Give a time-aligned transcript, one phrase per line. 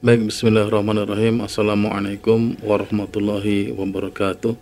[0.00, 1.44] Baik, bismillahirrahmanirrahim.
[1.44, 4.56] Assalamualaikum warahmatullahi wabarakatuh.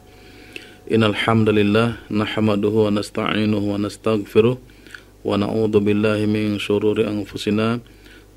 [0.90, 7.78] Innal hamdalillah nahmaduhu wa nasta'inuhu wa nastaghfiruh wa na'udzu billahi min shururi anfusina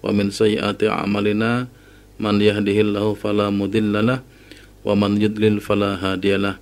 [0.05, 1.65] wa min sayyiati a'malina
[2.21, 4.21] man yahdihillahu fala mudhillalah
[4.85, 6.61] wa man yudlil fala hadiyalah.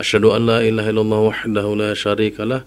[0.00, 2.64] Asyhadu an la ilaha illallah wahdahu la syarikalah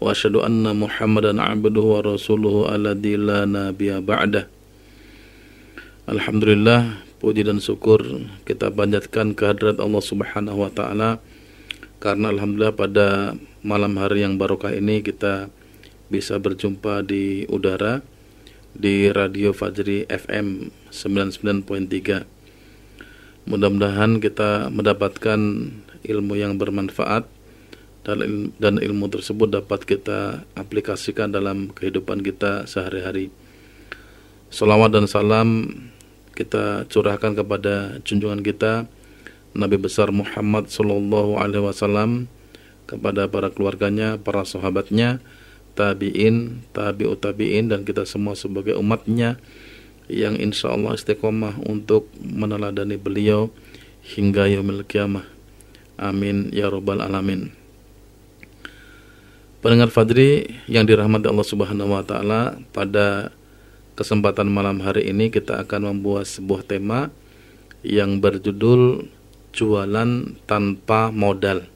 [0.00, 4.53] wa asyhadu anna Muhammadan 'abduhu wa rasuluhu alladzi la nabiyya ba'dah.
[6.04, 8.04] Alhamdulillah puji dan syukur
[8.44, 11.16] kita panjatkan kehadirat Allah Subhanahu wa taala
[11.96, 13.32] karena alhamdulillah pada
[13.64, 15.48] malam hari yang barokah ini kita
[16.12, 18.04] bisa berjumpa di udara
[18.76, 23.48] di Radio Fajri FM 99.3.
[23.48, 25.40] Mudah-mudahan kita mendapatkan
[26.04, 27.24] ilmu yang bermanfaat
[28.60, 33.32] dan ilmu tersebut dapat kita aplikasikan dalam kehidupan kita sehari-hari.
[34.52, 35.48] Salawat dan salam
[36.34, 38.90] kita curahkan kepada junjungan kita
[39.54, 42.26] Nabi besar Muhammad Sallallahu Alaihi Wasallam
[42.90, 45.22] kepada para keluarganya, para sahabatnya,
[45.78, 49.38] tabiin, tabiut tabiin dan kita semua sebagai umatnya
[50.10, 53.48] yang insya Allah istiqomah untuk meneladani beliau
[54.04, 55.24] hingga yaumil kiamah.
[55.96, 57.54] Amin ya robbal alamin.
[59.64, 63.32] Pendengar Fadri yang dirahmati Allah Subhanahu wa taala pada
[63.94, 67.14] kesempatan malam hari ini kita akan membuat sebuah tema
[67.86, 69.06] yang berjudul
[69.54, 71.70] jualan tanpa modal.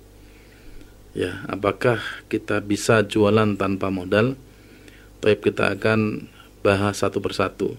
[1.14, 4.34] Ya, apakah kita bisa jualan tanpa modal?
[5.19, 6.30] Tapi kita akan
[6.62, 7.75] bahas satu persatu.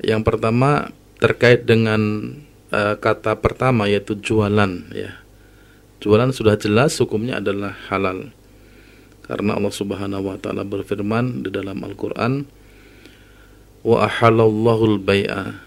[0.00, 2.32] Yang pertama terkait dengan
[2.72, 5.20] uh, kata pertama yaitu jualan ya.
[5.96, 8.36] Jualan sudah jelas hukumnya adalah halal.
[9.24, 12.46] Karena Allah Subhanahu wa taala berfirman di dalam Al-Qur'an
[13.86, 15.62] wa ahalallahu al-bai'a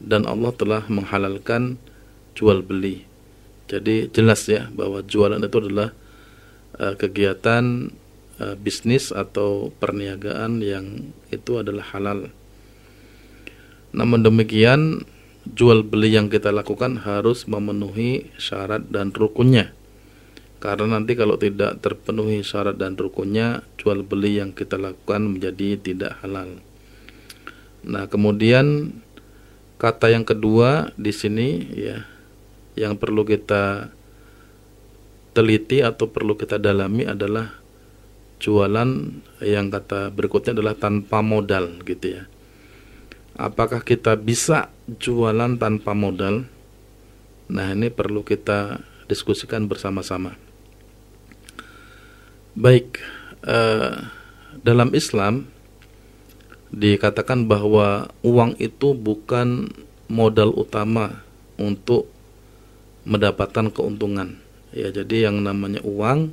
[0.00, 1.76] dan Allah telah menghalalkan
[2.32, 3.04] jual beli.
[3.68, 5.92] Jadi jelas ya bahwa jualan itu adalah
[6.80, 7.92] uh, kegiatan
[8.40, 12.32] uh, bisnis atau perniagaan yang itu adalah halal.
[13.92, 15.04] Namun demikian
[15.44, 19.76] jual beli yang kita lakukan harus memenuhi syarat dan rukunnya.
[20.56, 26.22] Karena nanti kalau tidak terpenuhi syarat dan rukunnya, jual beli yang kita lakukan menjadi tidak
[26.22, 26.62] halal.
[27.82, 28.94] Nah, kemudian
[29.82, 32.06] kata yang kedua di sini ya
[32.78, 33.90] yang perlu kita
[35.34, 37.50] teliti atau perlu kita dalami adalah
[38.38, 38.90] jualan
[39.42, 42.22] yang kata berikutnya adalah tanpa modal gitu ya.
[43.34, 46.44] Apakah kita bisa jualan tanpa modal?
[47.48, 50.36] Nah, ini perlu kita diskusikan bersama-sama.
[52.52, 53.00] Baik,
[53.48, 53.94] eh,
[54.60, 55.48] dalam Islam
[56.72, 59.68] dikatakan bahwa uang itu bukan
[60.08, 61.20] modal utama
[61.60, 62.08] untuk
[63.04, 64.40] mendapatkan keuntungan.
[64.72, 66.32] Ya, jadi yang namanya uang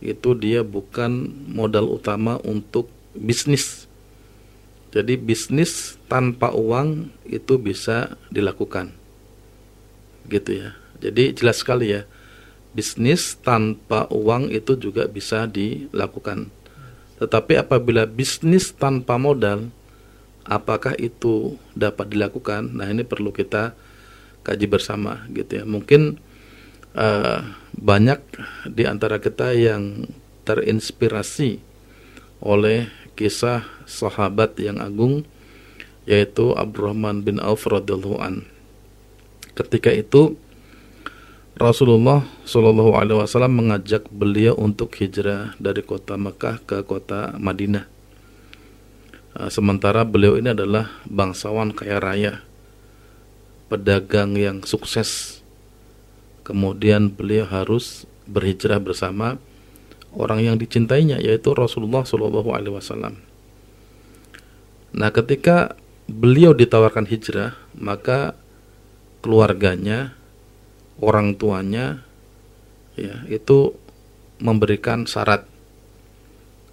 [0.00, 3.84] itu dia bukan modal utama untuk bisnis.
[4.96, 8.96] Jadi bisnis tanpa uang itu bisa dilakukan.
[10.24, 10.72] Gitu ya.
[11.04, 12.08] Jadi jelas sekali ya.
[12.72, 16.48] Bisnis tanpa uang itu juga bisa dilakukan.
[17.16, 19.72] Tetapi apabila bisnis tanpa modal,
[20.44, 22.76] apakah itu dapat dilakukan?
[22.76, 23.72] Nah, ini perlu kita
[24.46, 25.64] kaji bersama gitu ya.
[25.66, 26.20] Mungkin
[26.94, 27.40] uh,
[27.74, 28.20] banyak
[28.70, 30.06] di antara kita yang
[30.46, 31.58] terinspirasi
[32.38, 32.86] oleh
[33.18, 35.24] kisah sahabat yang agung
[36.06, 38.46] yaitu Abdurrahman bin Auf radhiyallahu.
[39.58, 40.38] Ketika itu
[41.56, 47.88] Rasulullah Shallallahu Alaihi Wasallam mengajak beliau untuk hijrah dari kota Mekah ke kota Madinah.
[49.32, 52.44] Ah, sementara beliau ini adalah bangsawan kaya raya,
[53.72, 55.40] pedagang yang sukses.
[56.44, 59.40] Kemudian beliau harus berhijrah bersama
[60.12, 63.16] orang yang dicintainya, yaitu Rasulullah Shallallahu Alaihi Wasallam.
[64.92, 65.72] Nah, ketika
[66.04, 68.36] beliau ditawarkan hijrah, maka
[69.24, 70.12] keluarganya
[71.00, 72.04] orang tuanya
[72.96, 73.76] ya itu
[74.40, 75.44] memberikan syarat.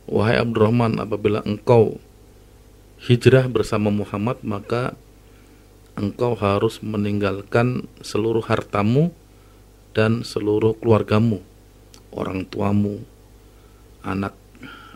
[0.03, 1.99] Wahai Abdurrahman apabila engkau
[3.03, 4.95] hijrah bersama Muhammad maka
[5.95, 9.15] engkau harus meninggalkan seluruh hartamu
[9.95, 11.39] dan seluruh keluargamu
[12.11, 13.03] orang tuamu
[14.03, 14.35] anak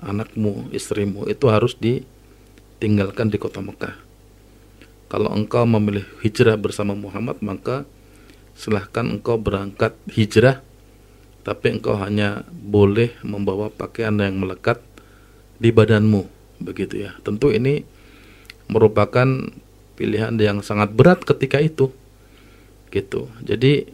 [0.04, 1.26] anakmu istrimu.
[1.32, 3.96] Itu harus ditinggalkan di kota Mekah.
[5.08, 7.88] Kalau engkau memilih hijrah bersama Muhammad maka
[8.58, 10.66] silahkan engkau berangkat hijrah
[11.46, 14.84] tapi engkau hanya boleh membawa pakaian yang melekat
[15.62, 16.28] di badanmu
[16.60, 17.16] begitu ya.
[17.24, 17.88] Tentu ini
[18.68, 19.48] merupakan
[19.96, 21.94] pilihan yang sangat berat ketika itu
[22.92, 23.32] gitu.
[23.40, 23.88] Jadi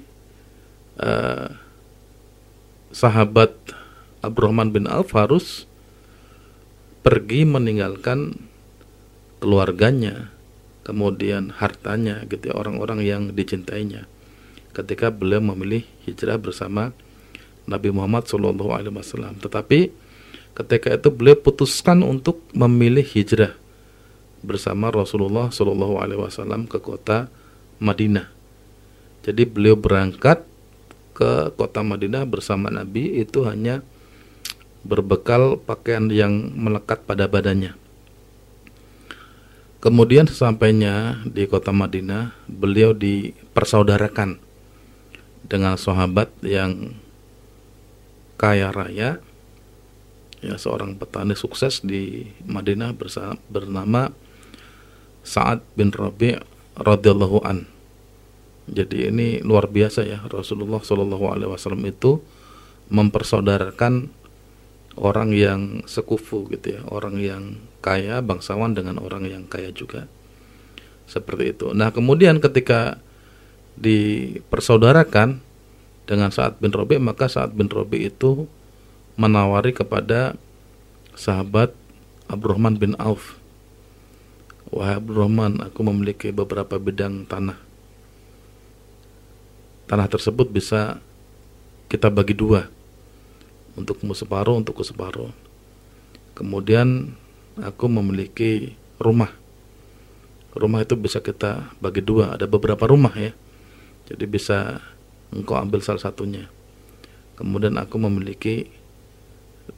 [0.97, 1.53] uh,
[2.89, 3.53] sahabat
[4.25, 5.69] Abdurrahman bin Auf harus
[7.05, 8.39] pergi meninggalkan
[9.37, 10.33] keluarganya
[10.87, 14.09] kemudian hartanya gitu ya, orang-orang yang dicintainya
[14.73, 16.91] ketika beliau memilih hijrah bersama
[17.69, 18.57] Nabi Muhammad SAW
[19.39, 19.93] tetapi
[20.53, 23.55] ketika itu beliau putuskan untuk memilih hijrah
[24.43, 27.31] bersama Rasulullah SAW ke kota
[27.79, 28.27] Madinah.
[29.23, 30.43] Jadi beliau berangkat
[31.15, 33.79] ke kota Madinah bersama Nabi itu hanya
[34.83, 37.79] berbekal pakaian yang melekat pada badannya.
[39.79, 44.39] Kemudian sesampainya di kota Madinah, beliau dipersaudarakan
[45.43, 46.95] dengan sahabat yang
[48.39, 49.23] kaya raya,
[50.43, 54.11] ya seorang petani sukses di Madinah bersama, bernama
[55.23, 56.35] Sa'ad bin Rabi'
[56.75, 57.71] radhiyallahu an.
[58.67, 62.23] Jadi ini luar biasa ya Rasulullah Shallallahu Alaihi Wasallam itu
[62.91, 64.11] mempersaudarakan
[64.99, 67.43] orang yang sekufu gitu ya, orang yang
[67.83, 70.07] kaya bangsawan dengan orang yang kaya juga
[71.07, 71.75] seperti itu.
[71.75, 73.03] Nah kemudian ketika
[73.77, 75.41] dipersaudarakan
[76.03, 78.45] dengan Saad bin Robi maka Saad bin Robi itu
[79.15, 80.35] menawari kepada
[81.13, 81.73] sahabat
[82.27, 83.37] Abdurrahman bin Auf.
[84.73, 87.57] Wahai Abdurrahman aku memiliki beberapa bidang tanah.
[89.85, 90.97] Tanah tersebut bisa
[91.91, 92.65] kita bagi dua
[93.77, 95.29] untukmu separuh untukku separuh.
[96.33, 97.13] Kemudian
[97.61, 99.29] aku memiliki rumah.
[100.53, 102.37] Rumah itu bisa kita bagi dua.
[102.37, 103.33] Ada beberapa rumah ya
[104.07, 104.83] jadi bisa
[105.31, 106.51] engkau ambil salah satunya.
[107.39, 108.69] Kemudian aku memiliki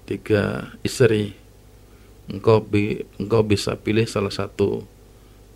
[0.10, 1.38] tiga istri.
[2.26, 4.82] Engkau bi engkau bisa pilih salah satu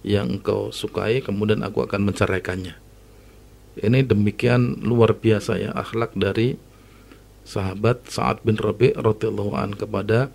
[0.05, 2.77] yang engkau sukai kemudian aku akan menceraikannya.
[3.79, 6.59] Ini demikian luar biasa ya akhlak dari
[7.47, 10.29] sahabat Sa'ad bin Rabi radhiyallahu an kepada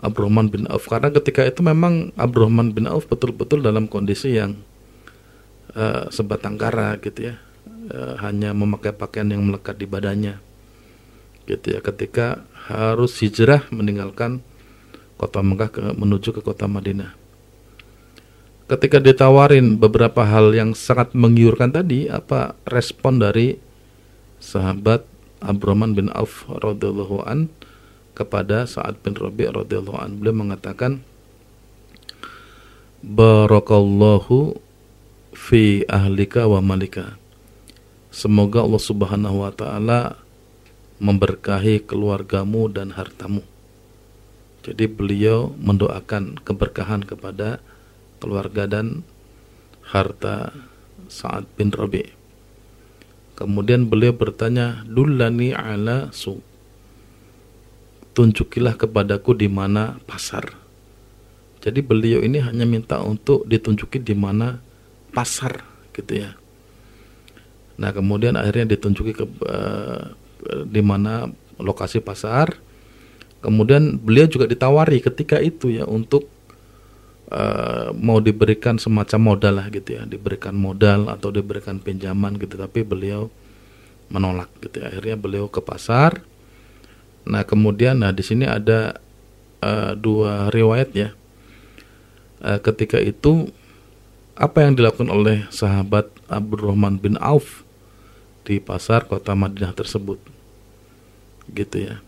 [0.00, 0.88] Abdurrahman bin Auf.
[0.88, 4.58] Karena ketika itu memang Abdurrahman bin Auf betul-betul dalam kondisi yang
[5.76, 7.34] uh, sebatang kara gitu ya.
[7.92, 10.38] Uh, hanya memakai pakaian yang melekat di badannya
[11.46, 11.80] gitu ya.
[11.82, 14.40] Ketika harus hijrah meninggalkan
[15.18, 17.14] kota Mekah ke, menuju ke kota Madinah.
[18.70, 23.58] Ketika ditawarin beberapa hal yang sangat menggiurkan tadi, apa respon dari
[24.40, 25.04] sahabat
[25.42, 27.50] Abdurrahman bin Auf radhiyallahu an
[28.14, 30.10] kepada Sa'ad bin Rabi' radhiyallahu an.
[30.22, 31.04] Beliau mengatakan
[33.02, 34.62] Barakallahu
[35.32, 37.16] fi ahlika wa malika.
[38.12, 40.20] Semoga Allah Subhanahu wa taala
[41.00, 43.40] memberkahi keluargamu dan hartamu.
[44.62, 47.58] Jadi beliau mendoakan keberkahan kepada
[48.22, 49.02] keluarga dan
[49.82, 50.54] harta
[51.10, 52.06] Sa'ad bin Rabi.
[53.34, 56.38] Kemudian beliau bertanya, "Dullani ala su."
[58.12, 60.54] Tunjukilah kepadaku di mana pasar.
[61.64, 64.60] Jadi beliau ini hanya minta untuk ditunjuki di mana
[65.12, 65.62] pasar
[65.92, 66.34] gitu ya.
[67.76, 70.12] Nah, kemudian akhirnya ditunjuki ke uh,
[70.68, 71.28] di mana
[71.60, 72.56] lokasi pasar.
[73.42, 76.30] Kemudian beliau juga ditawari ketika itu ya untuk
[77.28, 82.86] uh, mau diberikan semacam modal lah gitu ya, diberikan modal atau diberikan pinjaman gitu, tapi
[82.86, 83.28] beliau
[84.14, 84.94] menolak gitu ya.
[84.94, 86.22] Akhirnya beliau ke pasar.
[87.26, 89.02] Nah kemudian, nah di sini ada
[89.58, 91.10] uh, dua riwayat ya.
[92.42, 93.50] Uh, ketika itu
[94.32, 97.64] apa yang dilakukan oleh sahabat Abdurrahman bin Auf
[98.42, 100.18] di pasar kota Madinah tersebut,
[101.52, 102.02] gitu ya.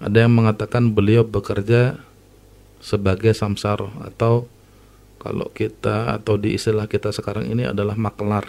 [0.00, 2.00] Ada yang mengatakan beliau bekerja
[2.80, 4.48] sebagai samsaro atau
[5.20, 8.48] kalau kita atau di istilah kita sekarang ini adalah maklar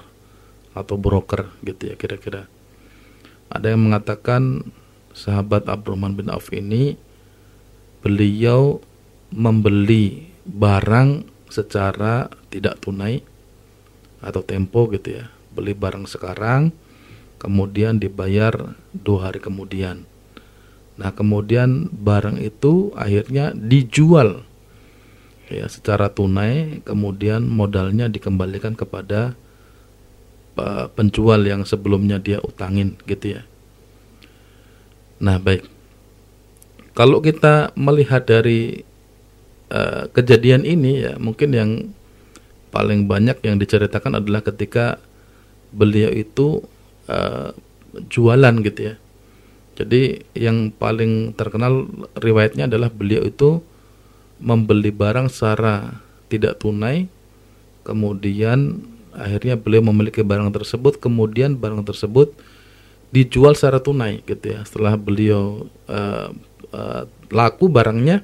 [0.72, 2.48] atau broker gitu ya kira-kira.
[3.52, 4.72] Ada yang mengatakan
[5.12, 6.96] sahabat Abdurrahman bin Auf ini
[8.00, 8.80] beliau
[9.36, 13.22] membeli barang secara tidak tunai
[14.24, 15.26] atau tempo gitu ya.
[15.52, 16.72] Beli barang sekarang
[17.38, 20.08] kemudian dibayar dua hari kemudian
[21.02, 24.46] Nah, kemudian barang itu akhirnya dijual
[25.50, 29.34] ya secara tunai, kemudian modalnya dikembalikan kepada
[30.94, 33.42] penjual yang sebelumnya dia utangin gitu ya.
[35.18, 35.66] Nah, baik.
[36.94, 38.86] Kalau kita melihat dari
[39.72, 41.72] uh, kejadian ini ya, mungkin yang
[42.76, 45.00] paling banyak yang diceritakan adalah ketika
[45.72, 46.64] beliau itu
[47.08, 47.56] uh,
[48.12, 48.96] jualan gitu ya.
[49.80, 51.88] Jadi yang paling terkenal
[52.20, 53.64] riwayatnya adalah beliau itu
[54.38, 57.08] membeli barang secara tidak tunai,
[57.88, 62.32] kemudian akhirnya beliau memiliki barang tersebut kemudian barang tersebut
[63.12, 64.64] dijual secara tunai gitu ya.
[64.64, 66.32] Setelah beliau uh,
[66.72, 68.24] uh, laku barangnya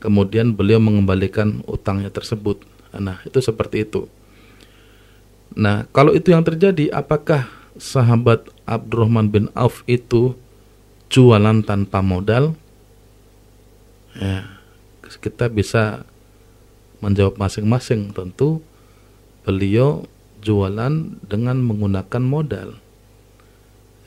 [0.00, 2.64] kemudian beliau mengembalikan utangnya tersebut
[2.96, 4.10] nah itu seperti itu
[5.54, 7.46] nah kalau itu yang terjadi apakah
[7.78, 10.34] sahabat Abdurrahman bin Auf itu
[11.12, 12.58] jualan tanpa modal
[14.18, 14.60] ya
[15.22, 16.06] kita bisa
[17.02, 18.62] menjawab masing-masing tentu
[19.42, 20.06] beliau
[20.40, 22.76] jualan dengan menggunakan modal.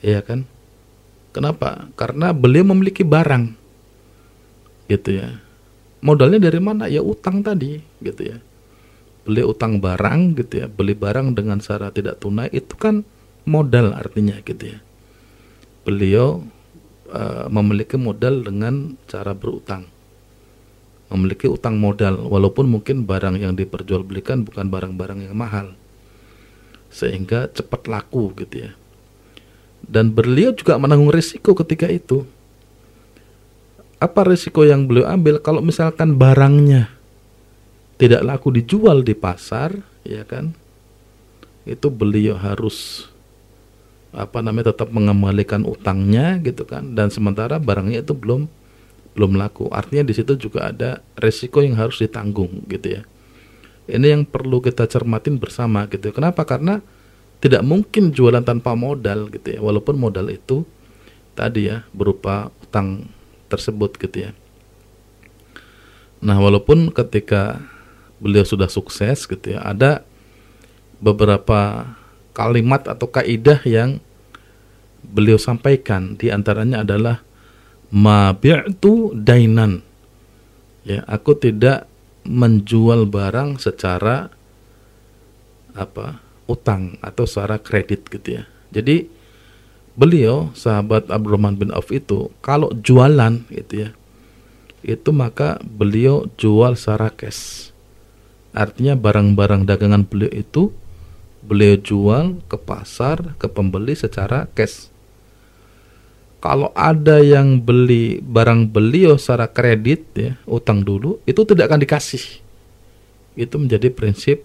[0.02, 0.46] Iya kan?
[1.34, 1.90] Kenapa?
[1.98, 3.54] Karena beliau memiliki barang.
[4.86, 5.43] Gitu ya.
[6.04, 6.84] Modalnya dari mana?
[6.84, 8.38] Ya utang tadi, gitu ya.
[9.24, 13.00] Beli utang barang gitu ya, beli barang dengan cara tidak tunai itu kan
[13.48, 14.78] modal artinya gitu ya.
[15.88, 16.44] Beliau
[17.08, 19.88] uh, memiliki modal dengan cara berutang
[21.12, 25.76] memiliki utang modal walaupun mungkin barang yang diperjualbelikan bukan barang-barang yang mahal
[26.88, 28.70] sehingga cepat laku gitu ya
[29.84, 32.26] dan beliau juga menanggung risiko ketika itu
[33.98, 36.90] apa risiko yang beliau ambil kalau misalkan barangnya
[37.96, 40.52] tidak laku dijual di pasar ya kan
[41.64, 43.08] itu beliau harus
[44.14, 48.46] apa namanya tetap mengembalikan utangnya gitu kan dan sementara barangnya itu belum
[49.14, 49.70] belum laku.
[49.70, 53.02] Artinya di situ juga ada resiko yang harus ditanggung gitu ya.
[53.86, 56.10] Ini yang perlu kita cermatin bersama gitu.
[56.10, 56.42] Kenapa?
[56.42, 56.82] Karena
[57.38, 59.60] tidak mungkin jualan tanpa modal gitu ya.
[59.62, 60.66] Walaupun modal itu
[61.38, 63.06] tadi ya berupa utang
[63.54, 64.30] tersebut gitu ya.
[66.24, 67.62] Nah, walaupun ketika
[68.18, 70.02] beliau sudah sukses gitu ya, ada
[70.98, 71.92] beberapa
[72.34, 74.02] kalimat atau kaidah yang
[75.04, 77.20] beliau sampaikan di antaranya adalah
[77.92, 79.84] ma bi'tu dainan.
[80.84, 81.86] Ya, aku tidak
[82.24, 84.32] menjual barang secara
[85.76, 86.24] apa?
[86.44, 88.44] utang atau secara kredit gitu ya.
[88.68, 89.08] Jadi
[89.94, 93.90] beliau sahabat Abdurrahman bin Auf itu kalau jualan gitu ya.
[94.84, 97.72] Itu maka beliau jual secara cash.
[98.52, 100.70] Artinya barang-barang dagangan beliau itu
[101.44, 104.94] beliau jual ke pasar ke pembeli secara cash
[106.44, 112.24] kalau ada yang beli barang beliau secara kredit ya utang dulu itu tidak akan dikasih
[113.32, 114.44] itu menjadi prinsip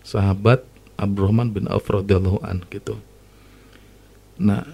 [0.00, 0.64] sahabat
[0.96, 2.96] Abdurrahman bin Auf radhiyallahu an gitu
[4.38, 4.64] nah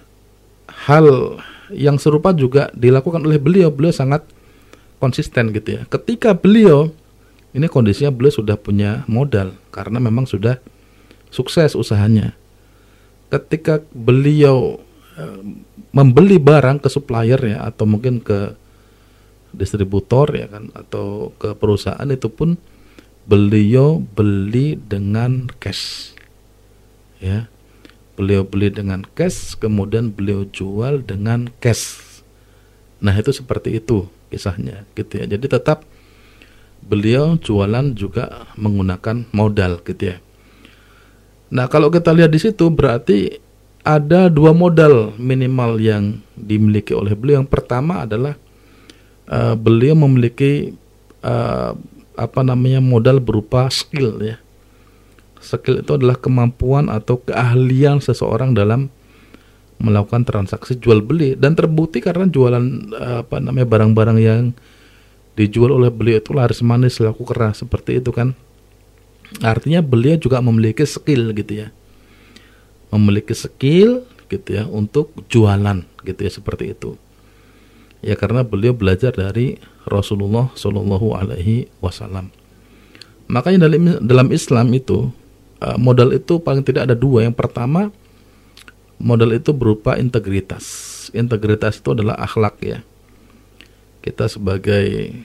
[0.69, 1.41] hal
[1.73, 3.73] yang serupa juga dilakukan oleh beliau.
[3.73, 4.25] Beliau sangat
[5.01, 5.83] konsisten gitu ya.
[5.89, 6.93] Ketika beliau
[7.55, 10.59] ini kondisinya beliau sudah punya modal karena memang sudah
[11.31, 12.35] sukses usahanya.
[13.33, 14.79] Ketika beliau
[15.17, 15.41] eh,
[15.95, 18.55] membeli barang ke supplier ya atau mungkin ke
[19.55, 22.59] distributor ya kan atau ke perusahaan itu pun
[23.25, 26.13] beliau beli dengan cash
[27.23, 27.47] ya
[28.15, 32.23] beliau beli dengan cash kemudian beliau jual dengan cash
[33.03, 35.83] nah itu seperti itu kisahnya gitu ya jadi tetap
[36.85, 40.17] beliau jualan juga menggunakan modal gitu ya
[41.51, 43.45] nah kalau kita lihat di situ berarti
[43.85, 47.45] ada dua modal minimal yang dimiliki oleh beliau.
[47.45, 48.35] Yang pertama adalah
[49.29, 50.73] uh, beliau memiliki
[51.21, 51.77] uh,
[52.17, 54.41] apa namanya modal berupa skill ya.
[55.45, 58.89] Skill itu adalah kemampuan atau keahlian seseorang dalam
[59.77, 61.37] melakukan transaksi jual beli.
[61.37, 62.65] Dan terbukti karena jualan
[62.97, 64.43] uh, apa namanya barang-barang yang
[65.37, 68.33] dijual oleh beliau itu laris manis laku keras seperti itu kan.
[69.43, 71.69] Artinya beliau juga memiliki skill gitu ya.
[72.89, 76.97] Memiliki skill gitu ya untuk jualan gitu ya seperti itu.
[78.05, 79.57] Ya karena beliau belajar dari
[79.89, 82.31] Rasulullah Shallallahu Alaihi Wasallam.
[83.27, 85.09] Makanya dalam dalam Islam itu
[85.65, 87.89] uh, modal itu paling tidak ada dua yang pertama
[89.01, 92.79] modal itu berupa integritas integritas itu adalah akhlak ya
[94.05, 95.17] kita sebagai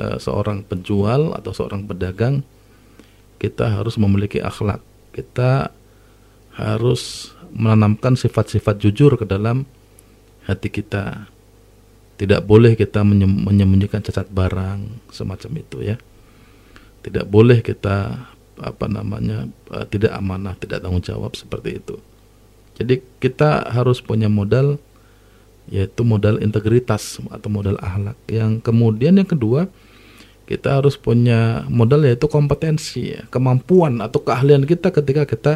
[0.00, 2.40] uh, seorang penjual atau seorang pedagang
[3.36, 4.80] kita harus memiliki akhlak
[5.12, 5.68] kita
[6.56, 9.66] harus menanamkan sifat-sifat jujur ke dalam
[10.46, 11.30] hati kita.
[12.14, 15.96] Tidak boleh kita menyembunyikan cacat barang semacam itu ya.
[17.02, 18.30] Tidak boleh kita
[18.60, 21.96] apa namanya eh, tidak amanah, tidak tanggung jawab seperti itu.
[22.74, 24.82] Jadi kita harus punya modal
[25.70, 28.18] yaitu modal integritas atau modal akhlak.
[28.28, 29.70] Yang kemudian yang kedua
[30.44, 35.52] kita harus punya modal yaitu kompetensi, ya, kemampuan atau keahlian kita ketika kita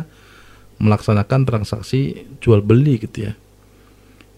[0.78, 3.32] melaksanakan transaksi jual beli gitu ya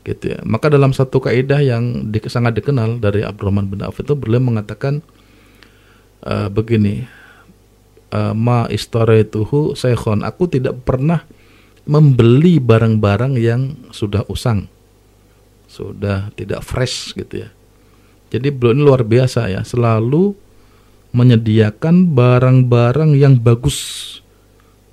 [0.01, 4.41] gitu ya maka dalam satu kaidah yang sangat dikenal dari Abdurrahman bin Auf itu beliau
[4.41, 5.05] mengatakan
[6.25, 7.20] uh, begini uh,
[8.35, 11.23] ma istarituhu saikhon aku tidak pernah
[11.87, 14.67] membeli barang-barang yang sudah usang.
[15.71, 17.51] Sudah tidak fresh gitu ya.
[18.31, 20.35] Jadi beliau ini luar biasa ya selalu
[21.11, 23.79] menyediakan barang-barang yang bagus.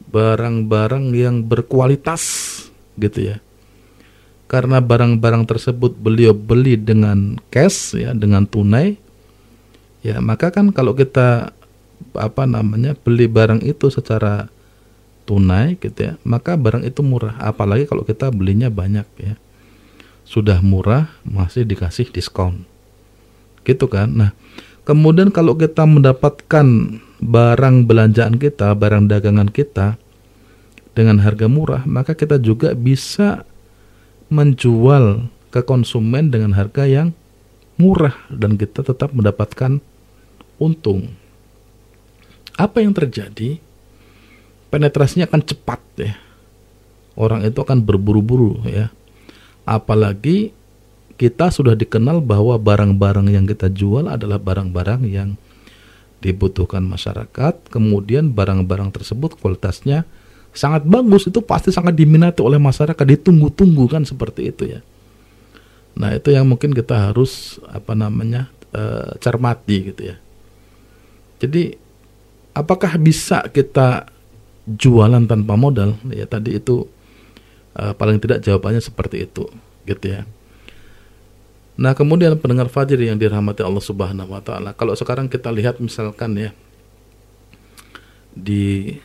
[0.09, 2.23] Barang-barang yang berkualitas
[2.97, 3.37] gitu ya.
[4.47, 8.97] Karena barang-barang tersebut beliau beli dengan cash ya dengan tunai.
[10.01, 11.51] Ya maka kan kalau kita
[12.17, 14.49] apa namanya beli barang itu secara
[15.27, 17.35] tunai gitu ya maka barang itu murah.
[17.41, 19.35] Apalagi kalau kita belinya banyak ya.
[20.27, 22.67] Sudah murah masih dikasih diskon
[23.63, 24.11] gitu kan?
[24.11, 24.31] Nah
[24.87, 29.99] kemudian kalau kita mendapatkan barang belanjaan kita barang dagangan kita
[30.93, 33.43] dengan harga murah maka kita juga bisa
[34.27, 37.15] menjual ke konsumen dengan harga yang
[37.79, 39.79] murah dan kita tetap mendapatkan
[40.57, 41.13] untung.
[42.57, 43.61] Apa yang terjadi?
[44.73, 46.17] Penetrasinya akan cepat ya.
[47.13, 48.89] Orang itu akan berburu-buru ya.
[49.63, 50.51] Apalagi
[51.17, 55.37] kita sudah dikenal bahwa barang-barang yang kita jual adalah barang-barang yang
[56.21, 60.05] dibutuhkan masyarakat, kemudian barang-barang tersebut kualitasnya
[60.57, 64.81] sangat bagus itu pasti sangat diminati oleh masyarakat ditunggu-tunggu kan seperti itu ya
[65.97, 70.17] nah itu yang mungkin kita harus apa namanya e, cermati gitu ya
[71.37, 71.77] jadi
[72.57, 74.09] apakah bisa kita
[74.67, 76.83] jualan tanpa modal ya tadi itu
[77.77, 79.47] e, paling tidak jawabannya seperti itu
[79.87, 80.27] gitu ya
[81.77, 86.33] Nah kemudian pendengar Fajr yang dirahmati Allah Subhanahu Wa Taala, kalau sekarang kita lihat misalkan
[86.33, 86.49] ya
[88.33, 88.97] di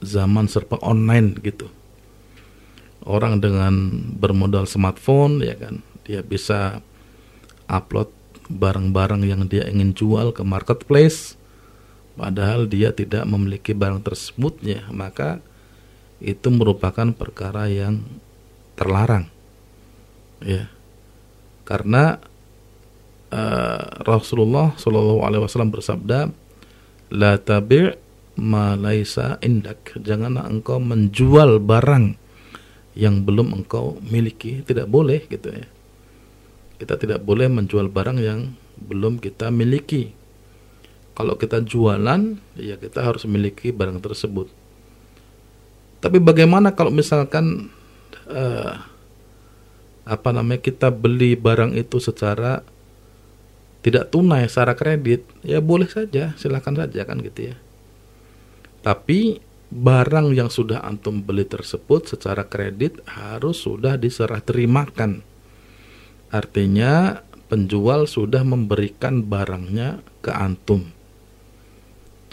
[0.00, 1.68] zaman serba online gitu.
[3.04, 6.80] Orang dengan bermodal smartphone ya kan, dia bisa
[7.68, 8.08] upload
[8.48, 11.36] barang-barang yang dia ingin jual ke marketplace
[12.14, 15.42] padahal dia tidak memiliki barang tersebut ya, maka
[16.22, 18.02] itu merupakan perkara yang
[18.78, 19.30] terlarang.
[20.42, 20.70] Ya.
[21.64, 22.20] Karena
[23.32, 26.28] uh, Rasulullah Shallallahu alaihi wasallam bersabda,
[27.12, 28.04] "La tabi'
[28.38, 29.94] malaisa indak.
[29.98, 32.18] Janganlah engkau menjual barang
[32.98, 34.62] yang belum engkau miliki.
[34.62, 35.66] Tidak boleh gitu ya.
[36.78, 40.10] Kita tidak boleh menjual barang yang belum kita miliki.
[41.14, 44.50] Kalau kita jualan, ya kita harus memiliki barang tersebut.
[46.02, 47.70] Tapi bagaimana kalau misalkan
[48.28, 48.74] uh,
[50.04, 52.60] apa namanya kita beli barang itu secara
[53.84, 57.56] tidak tunai secara kredit, ya boleh saja, silakan saja kan gitu ya.
[58.80, 59.40] Tapi
[59.74, 65.20] barang yang sudah antum beli tersebut secara kredit harus sudah diserah terimakan.
[66.32, 70.93] Artinya penjual sudah memberikan barangnya ke antum.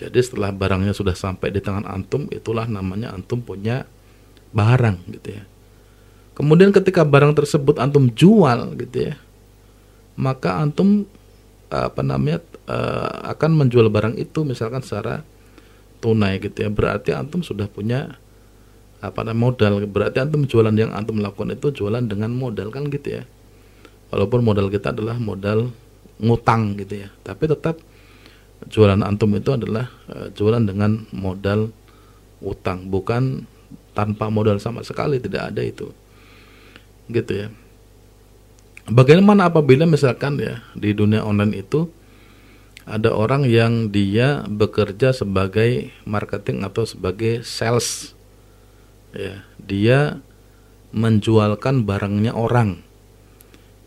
[0.02, 3.86] Jadi setelah barangnya sudah sampai di tangan antum, itulah namanya antum punya
[4.50, 5.44] barang gitu ya.
[6.34, 9.16] Kemudian ketika barang tersebut antum jual gitu ya,
[10.18, 11.06] maka antum
[11.70, 15.22] apa namanya eh, akan menjual barang itu misalkan secara
[16.02, 16.70] tunai gitu ya.
[16.74, 18.18] Berarti antum sudah punya
[19.06, 19.74] apa namanya modal.
[19.86, 23.24] Berarti antum jualan yang antum lakukan itu jualan dengan modal kan gitu ya.
[24.10, 25.70] Walaupun modal kita adalah modal
[26.18, 27.10] ngutang gitu ya.
[27.22, 27.78] Tapi tetap
[28.72, 31.76] jualan antum itu adalah uh, jualan dengan modal
[32.42, 33.46] utang bukan
[33.92, 35.92] tanpa modal sama sekali tidak ada itu.
[37.12, 37.48] Gitu ya.
[38.88, 41.92] Bagaimana apabila misalkan ya di dunia online itu
[42.88, 48.18] ada orang yang dia bekerja sebagai marketing atau sebagai sales
[49.14, 50.18] ya dia
[50.96, 52.82] menjualkan barangnya orang.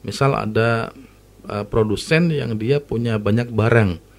[0.05, 0.93] Misal ada
[1.49, 4.14] uh, produsen yang dia punya banyak barang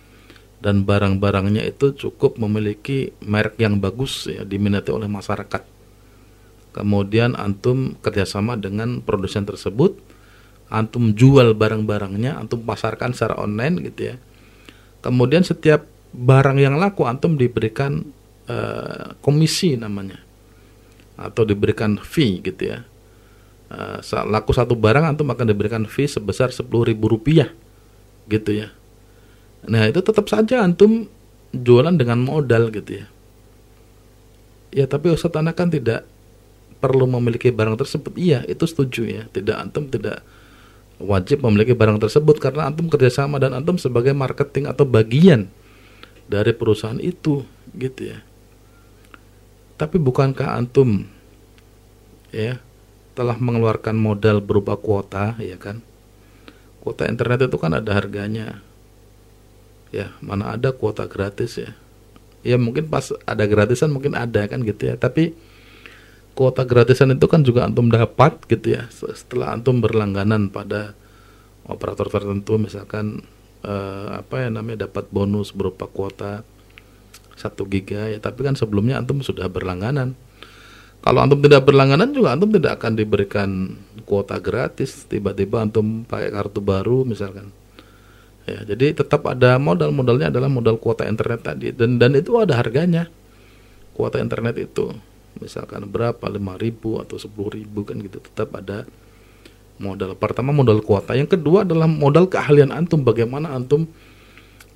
[0.65, 5.62] dan barang-barangnya itu cukup memiliki merek yang bagus ya diminati oleh masyarakat
[6.73, 9.93] kemudian antum kerjasama dengan produsen tersebut
[10.73, 14.17] antum jual barang-barangnya antum pasarkan secara online gitu ya
[15.06, 15.86] Kemudian setiap
[16.17, 18.01] barang yang laku antum diberikan
[18.49, 20.17] uh, komisi namanya
[21.13, 22.82] atau diberikan fee gitu ya.
[23.69, 27.54] Uh, laku satu barang antum akan diberikan fee sebesar sepuluh ribu rupiah
[28.25, 28.73] gitu ya.
[29.65, 31.10] Nah itu tetap saja antum
[31.54, 33.08] jualan dengan modal gitu ya.
[34.75, 36.04] Ya tapi Ustaz Anda kan tidak
[36.84, 38.13] perlu memiliki barang tersebut.
[38.19, 39.23] Iya itu setuju ya.
[39.32, 40.21] Tidak antum tidak
[40.99, 45.51] wajib memiliki barang tersebut karena antum kerjasama dan antum sebagai marketing atau bagian
[46.32, 47.43] dari perusahaan itu
[47.75, 48.19] gitu ya
[49.75, 51.04] tapi bukankah antum
[52.32, 52.63] ya
[53.15, 55.84] telah mengeluarkan modal berupa kuota ya kan
[56.80, 58.63] kuota internet itu kan ada harganya
[59.95, 61.71] ya mana ada kuota gratis ya.
[62.45, 64.99] Ya mungkin pas ada gratisan mungkin ada kan gitu ya.
[64.99, 65.34] Tapi
[66.36, 68.86] kuota gratisan itu kan juga antum dapat gitu ya.
[68.91, 70.93] Setelah antum berlangganan pada
[71.65, 73.25] operator tertentu misalkan
[73.65, 76.45] eh, apa ya namanya dapat bonus berupa kuota
[77.34, 78.19] satu giga ya.
[78.21, 80.13] Tapi kan sebelumnya antum sudah berlangganan.
[81.01, 83.49] Kalau antum tidak berlangganan juga antum tidak akan diberikan
[84.05, 85.10] kuota gratis.
[85.10, 87.49] Tiba-tiba antum pakai kartu baru misalkan
[88.45, 93.10] Ya, jadi tetap ada modal-modalnya adalah modal kuota internet tadi dan dan itu ada harganya.
[93.97, 94.93] Kuota internet itu
[95.41, 98.86] misalkan berapa 5000 atau 10000 kan gitu tetap ada
[99.81, 100.13] modal.
[100.13, 103.89] Pertama modal kuota, yang kedua adalah modal keahlian antum bagaimana antum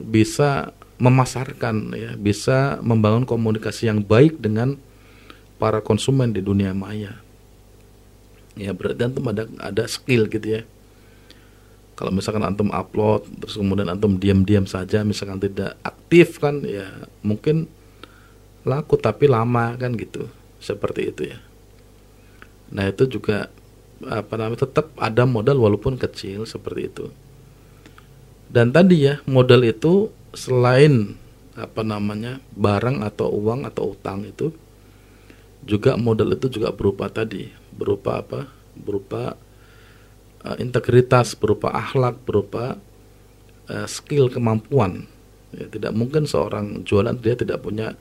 [0.01, 4.81] bisa memasarkan ya, bisa membangun komunikasi yang baik dengan
[5.61, 7.21] para konsumen di dunia maya.
[8.57, 10.61] Ya berarti antum ada ada skill gitu ya
[11.99, 16.87] kalau misalkan antum upload terus kemudian antum diam-diam saja misalkan tidak aktif kan ya
[17.27, 17.67] mungkin
[18.63, 20.31] laku tapi lama kan gitu.
[20.63, 21.43] Seperti itu ya.
[22.71, 23.51] Nah itu juga
[24.07, 27.05] apa namanya tetap ada modal walaupun kecil seperti itu.
[28.47, 31.19] Dan tadi ya modal itu selain
[31.59, 34.55] apa namanya barang atau uang atau utang itu
[35.67, 38.47] juga modal itu juga berupa tadi berupa apa?
[38.79, 39.35] Berupa
[40.45, 42.79] uh, integritas, berupa akhlak, berupa
[43.67, 45.07] uh, skill, kemampuan.
[45.49, 47.97] Ya, tidak mungkin seorang jualan dia tidak punya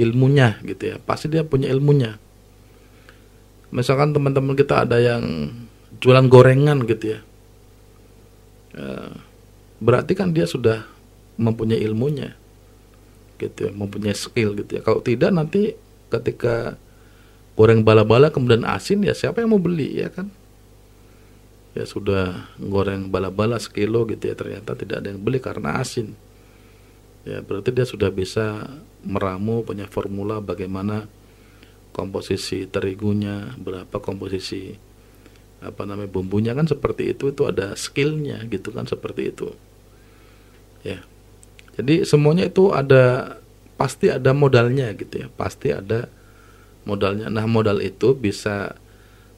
[0.00, 0.96] ilmunya gitu ya.
[0.98, 2.18] Pasti dia punya ilmunya.
[3.72, 5.48] Misalkan teman-teman kita ada yang
[6.02, 7.20] jualan gorengan gitu ya.
[8.72, 9.12] Uh,
[9.78, 10.84] berarti kan dia sudah
[11.38, 12.34] mempunyai ilmunya.
[13.38, 14.82] Gitu ya, mempunyai skill gitu ya.
[14.82, 15.74] Kalau tidak nanti
[16.12, 16.76] ketika
[17.56, 20.28] goreng bala-bala kemudian asin ya siapa yang mau beli ya kan?
[21.72, 26.12] Ya sudah goreng bala-bala sekilo gitu ya ternyata tidak ada yang beli karena asin.
[27.22, 28.66] Ya berarti dia sudah bisa
[29.06, 31.06] meramu punya formula bagaimana
[31.94, 34.76] komposisi terigunya berapa komposisi
[35.62, 36.52] apa namanya bumbunya.
[36.52, 39.54] Kan seperti itu itu ada skillnya gitu kan seperti itu.
[40.84, 41.00] Ya.
[41.72, 43.38] Jadi semuanya itu ada
[43.80, 46.12] pasti ada modalnya gitu ya pasti ada
[46.84, 47.32] modalnya.
[47.32, 48.76] Nah modal itu bisa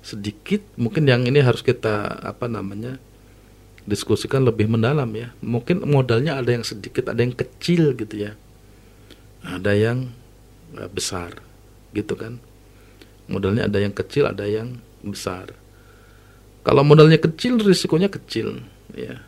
[0.04, 3.00] sedikit mungkin yang ini harus kita apa namanya
[3.88, 5.32] diskusikan lebih mendalam ya.
[5.40, 8.36] Mungkin modalnya ada yang sedikit ada yang kecil gitu ya.
[9.40, 10.12] Ada yang
[10.76, 11.40] eh, besar
[11.96, 12.36] gitu kan.
[13.24, 15.56] Modalnya ada yang kecil ada yang besar.
[16.64, 18.60] Kalau modalnya kecil risikonya kecil
[18.92, 19.24] ya.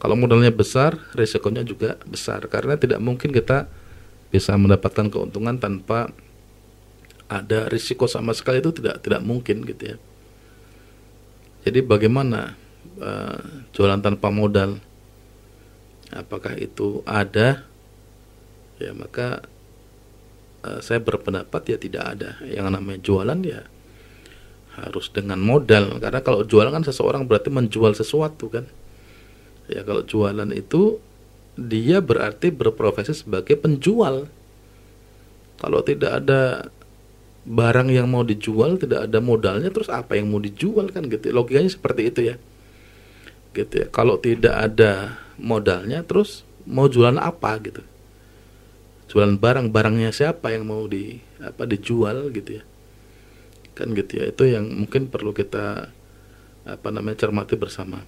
[0.00, 2.44] Kalau modalnya besar risikonya juga besar.
[2.52, 3.68] Karena tidak mungkin kita
[4.28, 6.12] bisa mendapatkan keuntungan tanpa
[7.30, 9.96] ada risiko sama sekali itu tidak tidak mungkin gitu ya.
[11.62, 12.58] Jadi bagaimana
[12.98, 14.82] uh, jualan tanpa modal?
[16.10, 17.62] Apakah itu ada?
[18.82, 19.46] Ya maka
[20.66, 22.30] uh, saya berpendapat ya tidak ada.
[22.42, 23.62] Yang namanya jualan ya
[24.74, 28.66] harus dengan modal karena kalau jualan kan seseorang berarti menjual sesuatu kan.
[29.70, 30.98] Ya kalau jualan itu
[31.54, 34.26] dia berarti berprofesi sebagai penjual.
[35.60, 36.72] Kalau tidak ada
[37.44, 41.32] barang yang mau dijual tidak ada modalnya terus apa yang mau dijual kan gitu.
[41.32, 42.36] Logikanya seperti itu ya.
[43.56, 43.86] Gitu ya.
[43.88, 47.82] Kalau tidak ada modalnya terus mau jualan apa gitu.
[49.10, 52.64] Jualan barang barangnya siapa yang mau di apa dijual gitu ya.
[53.72, 54.24] Kan gitu ya.
[54.28, 55.90] Itu yang mungkin perlu kita
[56.68, 58.04] apa namanya cermati bersama.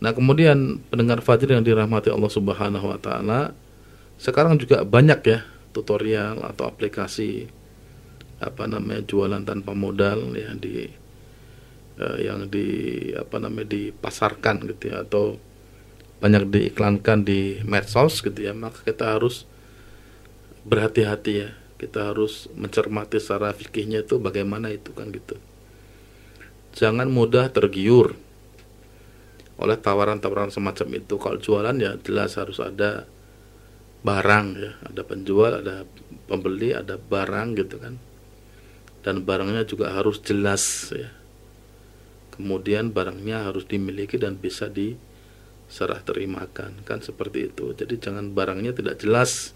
[0.00, 3.40] Nah kemudian pendengar fajr yang dirahmati Allah Subhanahu Wa Taala
[4.20, 5.40] sekarang juga banyak ya
[5.72, 7.48] tutorial atau aplikasi
[8.40, 10.88] apa namanya jualan tanpa modal ya di
[12.00, 12.66] uh, yang di
[13.12, 15.36] apa namanya dipasarkan gitu ya atau
[16.20, 19.48] banyak diiklankan di medsos gitu ya maka kita harus
[20.64, 21.50] berhati-hati ya.
[21.80, 25.40] Kita harus mencermati secara fikihnya itu bagaimana itu kan gitu.
[26.76, 28.20] Jangan mudah tergiur
[29.56, 31.16] oleh tawaran-tawaran semacam itu.
[31.16, 33.08] Kalau jualan ya jelas harus ada
[34.00, 35.84] barang ya ada penjual ada
[36.24, 38.00] pembeli ada barang gitu kan
[39.00, 41.08] dan barangnya juga harus jelas ya.
[42.36, 47.76] Kemudian barangnya harus dimiliki dan bisa diserah terimakan kan seperti itu.
[47.76, 49.52] Jadi jangan barangnya tidak jelas.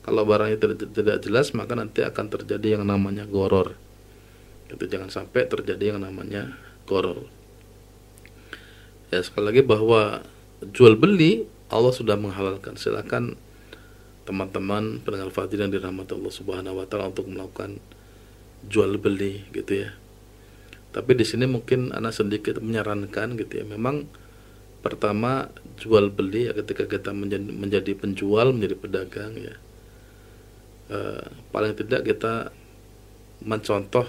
[0.00, 3.76] Kalau barangnya tidak, tidak jelas maka nanti akan terjadi yang namanya goror.
[4.72, 6.56] Itu jangan sampai terjadi yang namanya
[6.88, 7.28] goror.
[9.12, 10.24] Ya sekali lagi bahwa
[10.72, 12.80] jual beli Allah sudah menghalalkan.
[12.80, 13.36] Silakan
[14.24, 17.82] teman-teman pendengar fadil yang dirahmati Allah Subhanahu wa taala untuk melakukan
[18.68, 19.90] jual beli gitu ya.
[20.90, 23.64] Tapi di sini mungkin anak sedikit menyarankan gitu ya.
[23.64, 24.10] Memang
[24.80, 29.54] pertama jual beli ya ketika kita menjadi, penjual menjadi pedagang ya
[30.88, 32.48] uh, paling tidak kita
[33.44, 34.04] mencontoh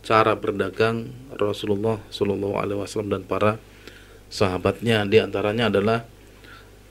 [0.00, 3.60] cara berdagang Rasulullah Shallallahu Alaihi Wasallam dan para
[4.32, 6.08] sahabatnya di antaranya adalah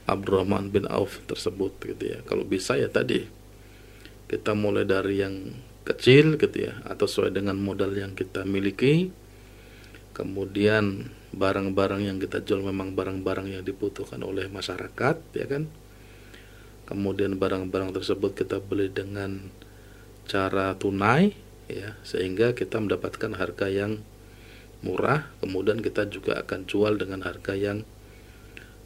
[0.06, 3.26] Abdurrahman bin Auf tersebut gitu ya kalau bisa ya tadi
[4.30, 9.12] kita mulai dari yang kecil gitu ya atau sesuai dengan modal yang kita miliki.
[10.14, 15.72] Kemudian barang-barang yang kita jual memang barang-barang yang dibutuhkan oleh masyarakat ya kan?
[16.90, 19.48] Kemudian barang-barang tersebut kita beli dengan
[20.28, 21.34] cara tunai
[21.70, 24.02] ya sehingga kita mendapatkan harga yang
[24.84, 25.32] murah.
[25.40, 27.88] Kemudian kita juga akan jual dengan harga yang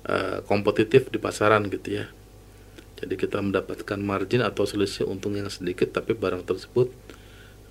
[0.06, 2.06] uh, kompetitif di pasaran gitu ya
[3.04, 6.88] jadi kita mendapatkan margin atau selisih untung yang sedikit tapi barang tersebut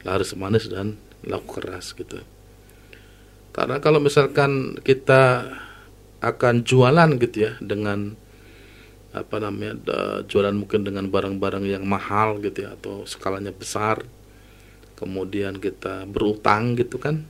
[0.04, 2.20] laris manis dan laku keras gitu.
[3.56, 5.48] Karena kalau misalkan kita
[6.20, 8.12] akan jualan gitu ya dengan
[9.12, 9.76] apa namanya
[10.28, 14.04] jualan mungkin dengan barang-barang yang mahal gitu ya atau skalanya besar
[14.96, 17.28] kemudian kita berutang gitu kan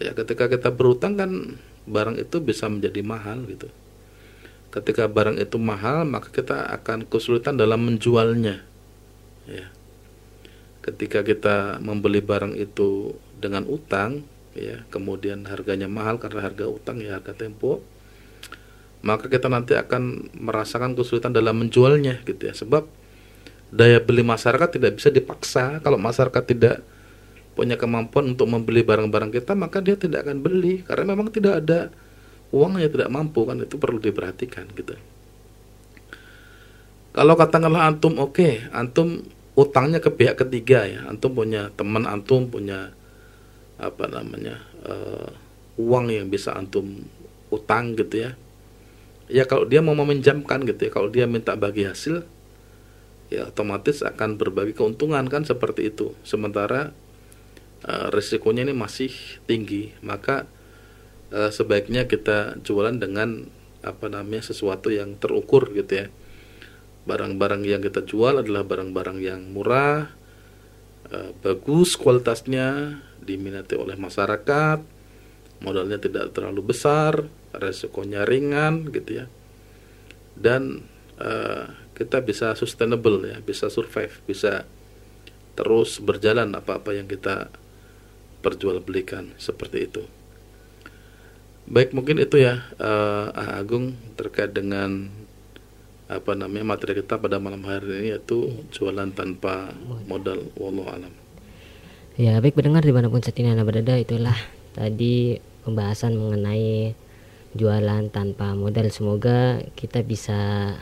[0.00, 3.68] ya ketika kita berutang kan barang itu bisa menjadi mahal gitu
[4.70, 8.62] ketika barang itu mahal maka kita akan kesulitan dalam menjualnya.
[9.50, 9.66] Ya.
[10.80, 17.18] Ketika kita membeli barang itu dengan utang ya kemudian harganya mahal karena harga utang ya
[17.18, 17.84] harga tempo
[19.00, 22.54] maka kita nanti akan merasakan kesulitan dalam menjualnya gitu ya.
[22.54, 22.84] Sebab
[23.72, 25.80] daya beli masyarakat tidak bisa dipaksa.
[25.80, 26.84] Kalau masyarakat tidak
[27.56, 30.84] punya kemampuan untuk membeli barang-barang kita maka dia tidak akan beli.
[30.84, 31.88] Karena memang tidak ada
[32.50, 34.98] uangnya tidak mampu kan itu perlu diperhatikan gitu.
[37.10, 39.22] Kalau katakanlah antum oke okay, antum
[39.58, 42.94] utangnya ke pihak ketiga ya antum punya teman antum punya
[43.80, 45.30] apa namanya uh,
[45.80, 47.02] uang yang bisa antum
[47.50, 48.30] utang gitu ya.
[49.30, 52.26] Ya kalau dia mau meminjamkan gitu ya kalau dia minta bagi hasil
[53.30, 56.14] ya otomatis akan berbagi keuntungan kan seperti itu.
[56.26, 56.90] Sementara
[57.86, 59.10] uh, risikonya ini masih
[59.46, 60.46] tinggi maka
[61.30, 63.48] uh, sebaiknya kita jualan dengan
[63.80, 66.08] apa namanya sesuatu yang terukur gitu ya.
[67.08, 70.12] Barang-barang yang kita jual adalah barang-barang yang murah
[71.08, 74.84] uh, bagus kualitasnya diminati oleh masyarakat
[75.60, 79.26] modalnya tidak terlalu besar resikonya ringan gitu ya.
[80.36, 80.84] Dan
[81.20, 84.64] uh, kita bisa sustainable ya bisa survive bisa
[85.52, 87.52] terus berjalan apa-apa yang kita
[88.40, 90.08] perjualbelikan seperti itu
[91.70, 95.06] Baik mungkin itu ya uh, Agung terkait dengan
[96.10, 99.70] apa namanya materi kita pada malam hari ini yaitu jualan tanpa
[100.10, 101.14] modal wallahu alam.
[102.18, 104.34] Ya baik mendengar di mana pun setina anda berada itulah
[104.74, 106.98] tadi pembahasan mengenai
[107.54, 110.74] jualan tanpa modal semoga kita bisa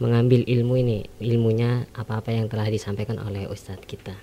[0.00, 4.16] mengambil ilmu ini ilmunya apa-apa yang telah disampaikan oleh Ustadz kita.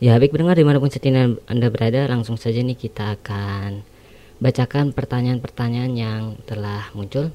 [0.00, 3.91] Ya baik mendengar di mana pun setina anda berada langsung saja nih kita akan
[4.42, 7.30] bacakan pertanyaan-pertanyaan yang telah muncul.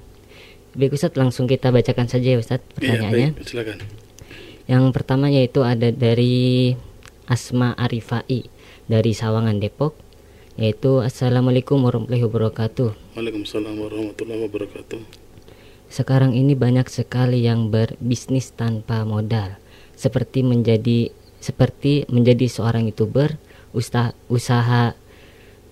[0.75, 3.31] Baik Ustaz, langsung kita bacakan saja ya Ustaz pertanyaannya.
[3.31, 3.77] Iya, baik, silakan.
[4.67, 6.75] Yang pertama yaitu ada dari
[7.23, 8.51] Asma Arifai
[8.91, 9.95] dari Sawangan Depok
[10.59, 12.89] yaitu Assalamualaikum warahmatullahi wabarakatuh.
[13.15, 14.99] Waalaikumsalam warahmatullahi wabarakatuh.
[15.87, 19.55] Sekarang ini banyak sekali yang berbisnis tanpa modal,
[19.95, 23.39] seperti menjadi seperti menjadi seorang youtuber,
[23.71, 24.97] usaha, usaha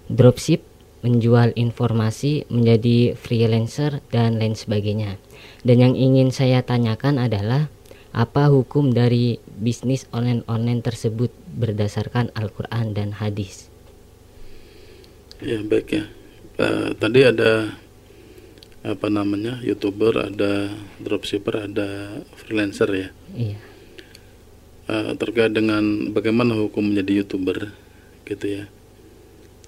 [0.08, 0.64] dropship
[1.06, 5.22] menjual informasi, menjadi freelancer, dan lain sebagainya.
[5.62, 7.70] Dan yang ingin saya tanyakan adalah
[8.10, 13.70] apa hukum dari bisnis online-online tersebut berdasarkan Al-Quran dan hadis?
[15.46, 16.10] Ya baik ya.
[16.58, 17.78] Uh, tadi ada
[18.82, 23.10] apa namanya youtuber, ada dropshipper, ada freelancer ya.
[23.38, 23.60] Iya.
[24.90, 27.74] Uh, terkait dengan bagaimana hukum menjadi youtuber,
[28.26, 28.66] gitu ya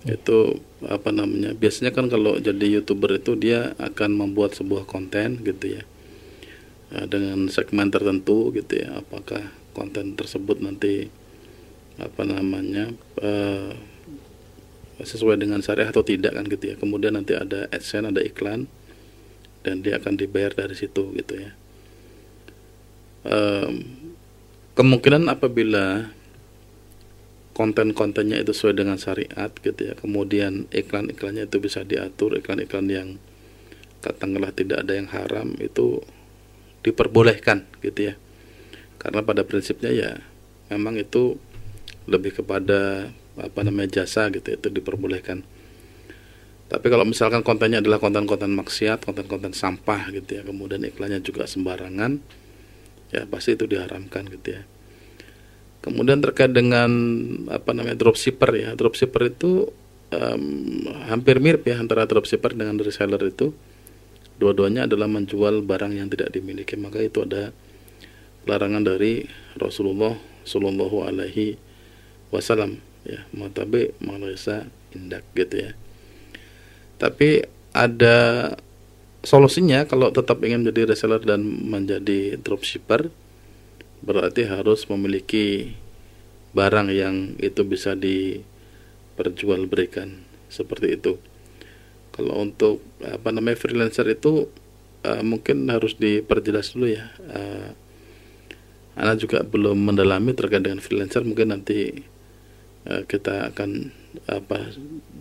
[0.06, 5.82] itu apa namanya biasanya kan kalau jadi youtuber itu dia akan membuat sebuah konten gitu
[5.82, 5.84] ya.
[6.88, 11.12] Eh, dengan segmen tertentu gitu ya apakah konten tersebut nanti
[11.98, 13.74] apa namanya uh,
[15.02, 16.76] sesuai dengan syariah atau tidak kan gitu ya.
[16.78, 18.70] Kemudian nanti ada adsense ada iklan
[19.66, 21.52] dan dia akan dibayar dari situ gitu ya.
[23.28, 23.84] Um,
[24.78, 26.13] kemungkinan apabila
[27.58, 29.98] konten-kontennya itu sesuai dengan syariat gitu ya.
[29.98, 33.08] Kemudian iklan-iklannya itu bisa diatur iklan-iklan yang
[34.06, 36.06] katakanlah tidak ada yang haram itu
[36.86, 38.15] diperbolehkan gitu ya.
[39.02, 40.12] Karena pada prinsipnya ya
[40.70, 41.41] memang itu
[42.06, 43.10] lebih kepada
[43.41, 45.41] apa namanya jasa gitu itu diperbolehkan.
[46.70, 52.22] Tapi kalau misalkan kontennya adalah konten-konten maksiat konten-konten sampah gitu ya kemudian iklannya juga sembarangan
[53.15, 54.67] ya pasti itu diharamkan gitu ya
[55.88, 56.89] kemudian terkait dengan
[57.47, 58.69] apa namanya dropshipper ya.
[58.76, 59.71] Dropshipper itu
[60.12, 60.43] um,
[61.08, 63.56] hampir mirip ya antara dropshipper dengan reseller itu.
[64.38, 66.78] Dua-duanya adalah menjual barang yang tidak dimiliki.
[66.78, 67.50] Maka itu ada
[68.45, 69.26] larangan dari
[69.58, 70.13] Rasulullah
[70.45, 71.58] Shallallahu Alaihi
[72.30, 73.26] Wasallam ya.
[73.34, 75.71] Matabe malaysia indak gitu ya.
[77.02, 78.17] Tapi ada
[79.26, 83.10] solusinya kalau tetap ingin menjadi reseller dan menjadi dropshipper
[84.02, 85.76] berarti harus memiliki
[86.54, 90.12] barang yang itu bisa diperjualbelikan
[90.50, 91.20] seperti itu.
[92.14, 94.50] Kalau untuk apa namanya freelancer itu
[95.06, 97.14] uh, mungkin harus diperjelas dulu ya.
[97.30, 97.74] Uh,
[98.98, 102.02] Anak juga belum mendalami terkait dengan freelancer mungkin nanti
[102.90, 103.94] uh, kita akan
[104.26, 104.74] apa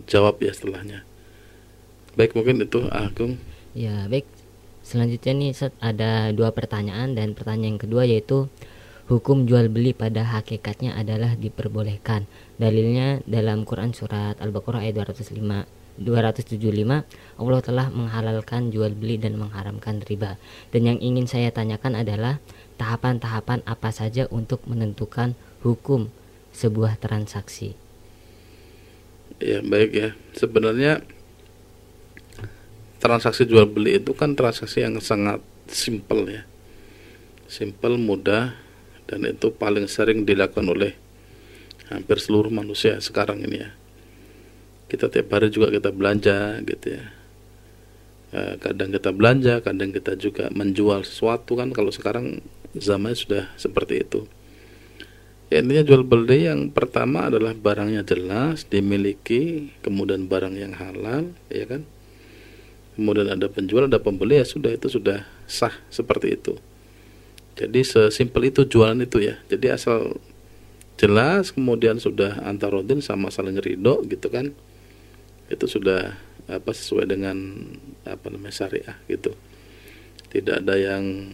[0.09, 1.05] jawab ya setelahnya.
[2.17, 3.37] Baik mungkin itu Agung.
[3.77, 4.36] Ya baik.
[4.87, 5.51] Selanjutnya nih
[5.83, 8.47] ada dua pertanyaan dan pertanyaan yang kedua yaitu
[9.11, 12.23] hukum jual beli pada hakikatnya adalah diperbolehkan.
[12.55, 16.61] Dalilnya dalam Quran surat Al-Baqarah ayat 205 275
[17.41, 20.39] Allah telah menghalalkan jual beli dan mengharamkan riba.
[20.71, 22.39] Dan yang ingin saya tanyakan adalah
[22.79, 25.33] tahapan-tahapan apa saja untuk menentukan
[25.65, 26.13] hukum
[26.53, 27.73] sebuah transaksi.
[29.41, 30.09] Ya, baik ya.
[30.37, 31.01] Sebenarnya
[32.97, 36.43] transaksi jual beli itu kan transaksi yang sangat simpel ya.
[37.47, 38.59] Simpel, mudah,
[39.07, 40.91] dan itu paling sering dilakukan oleh
[41.87, 43.71] hampir seluruh manusia sekarang ini ya.
[44.91, 47.05] Kita tiap hari juga kita belanja gitu ya.
[48.35, 51.71] E, kadang kita belanja kadang kita juga menjual sesuatu kan.
[51.71, 52.43] Kalau sekarang
[52.75, 54.27] zaman sudah seperti itu.
[55.47, 61.63] Ya, intinya jual beli yang pertama adalah barangnya jelas dimiliki kemudian barang yang halal ya
[61.63, 61.87] kan
[62.97, 66.57] kemudian ada penjual ada pembeli ya sudah itu sudah sah seperti itu
[67.57, 69.41] jadi sesimpel itu jualan itu ya.
[69.49, 70.21] Jadi asal
[70.93, 74.53] jelas kemudian sudah antarodin sama saling ridho gitu kan.
[75.49, 76.13] Itu sudah
[76.47, 77.65] apa sesuai dengan
[78.05, 79.33] apa namanya syariah gitu.
[80.29, 81.33] Tidak ada yang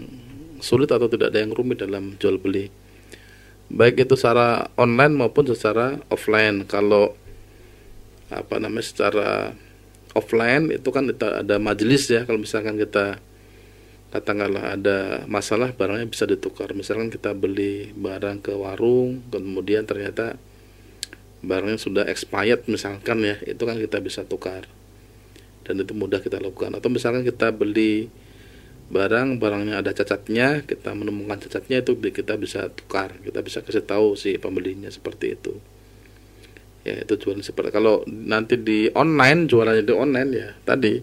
[0.63, 2.71] sulit atau tidak ada yang rumit dalam jual beli.
[3.67, 6.63] Baik itu secara online maupun secara offline.
[6.63, 7.19] Kalau
[8.31, 9.29] apa namanya secara
[10.13, 12.25] offline itu kan ada majelis ya.
[12.25, 13.17] Kalau misalkan kita
[14.13, 16.71] katakanlah ada masalah barangnya bisa ditukar.
[16.77, 20.37] Misalkan kita beli barang ke warung kemudian ternyata
[21.43, 24.69] barangnya sudah expired misalkan ya itu kan kita bisa tukar.
[25.65, 26.77] Dan itu mudah kita lakukan.
[26.77, 28.13] Atau misalkan kita beli
[28.93, 33.17] barang barangnya ada cacatnya kita menemukan cacatnya itu kita bisa tukar.
[33.25, 35.72] Kita bisa kasih tahu si pembelinya seperti itu
[36.83, 40.99] ya itu jualan seperti kalau nanti di online jualannya di online ya tadi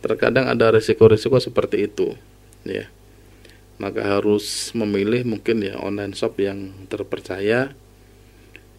[0.00, 2.16] terkadang ada risiko-risiko seperti itu
[2.64, 2.88] ya.
[3.80, 7.72] Maka harus memilih mungkin ya online shop yang terpercaya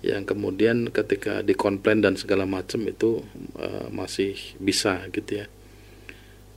[0.02, 3.22] yang kemudian ketika dikomplain dan segala macam itu
[3.58, 5.48] uh, masih bisa gitu ya.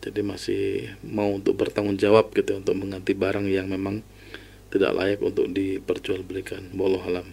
[0.04, 4.04] Jadi masih mau untuk bertanggung jawab gitu untuk mengganti barang yang memang
[4.68, 6.72] tidak layak untuk diperjualbelikan.
[6.76, 7.24] Bolo alam.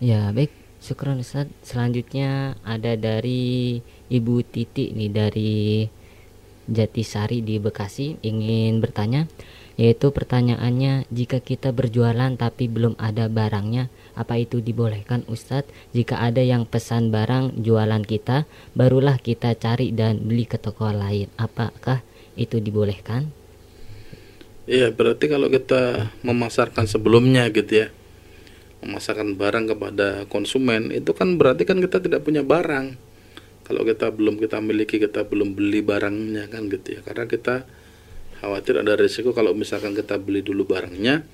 [0.00, 5.84] Ya baik syukur Ustaz selanjutnya ada dari Ibu Titi nih dari
[6.68, 9.26] Jatisari di Bekasi ingin bertanya
[9.78, 13.86] yaitu pertanyaannya jika kita berjualan tapi belum ada barangnya
[14.18, 15.70] apa itu dibolehkan Ustadz?
[15.94, 21.30] Jika ada yang pesan barang jualan kita barulah kita cari dan beli ke toko lain.
[21.38, 22.02] Apakah
[22.34, 23.30] itu dibolehkan?
[24.66, 27.88] Iya berarti kalau kita memasarkan sebelumnya gitu ya
[28.82, 32.94] memasarkan barang kepada konsumen itu kan berarti kan kita tidak punya barang.
[33.66, 37.00] Kalau kita belum kita miliki kita belum beli barangnya kan gitu ya.
[37.04, 37.68] Karena kita
[38.40, 41.26] khawatir ada risiko kalau misalkan kita beli dulu barangnya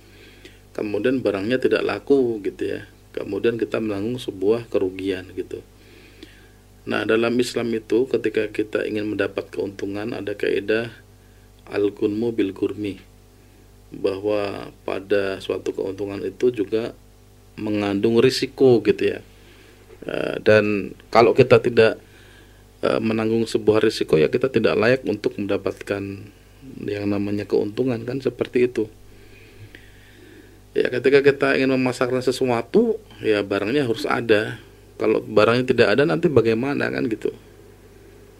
[0.75, 2.81] kemudian barangnya tidak laku gitu ya.
[3.15, 5.63] Kemudian kita menanggung sebuah kerugian gitu.
[6.85, 10.91] Nah dalam Islam itu ketika kita ingin mendapat keuntungan ada kaidah
[11.71, 13.01] al-gunmu bil gurmi
[13.95, 16.93] bahwa pada suatu keuntungan itu juga
[17.59, 19.21] mengandung risiko gitu ya.
[20.05, 21.97] Eh, dan kalau kita tidak
[22.85, 26.03] e, menanggung sebuah risiko ya kita tidak layak untuk mendapatkan
[26.85, 28.21] yang namanya keuntungan kan?
[28.21, 28.85] Seperti itu.
[30.75, 34.61] Ya ketika kita ingin memasarkan sesuatu ya barangnya harus ada.
[34.95, 37.07] Kalau barangnya tidak ada nanti bagaimana kan?
[37.09, 37.33] Gitu.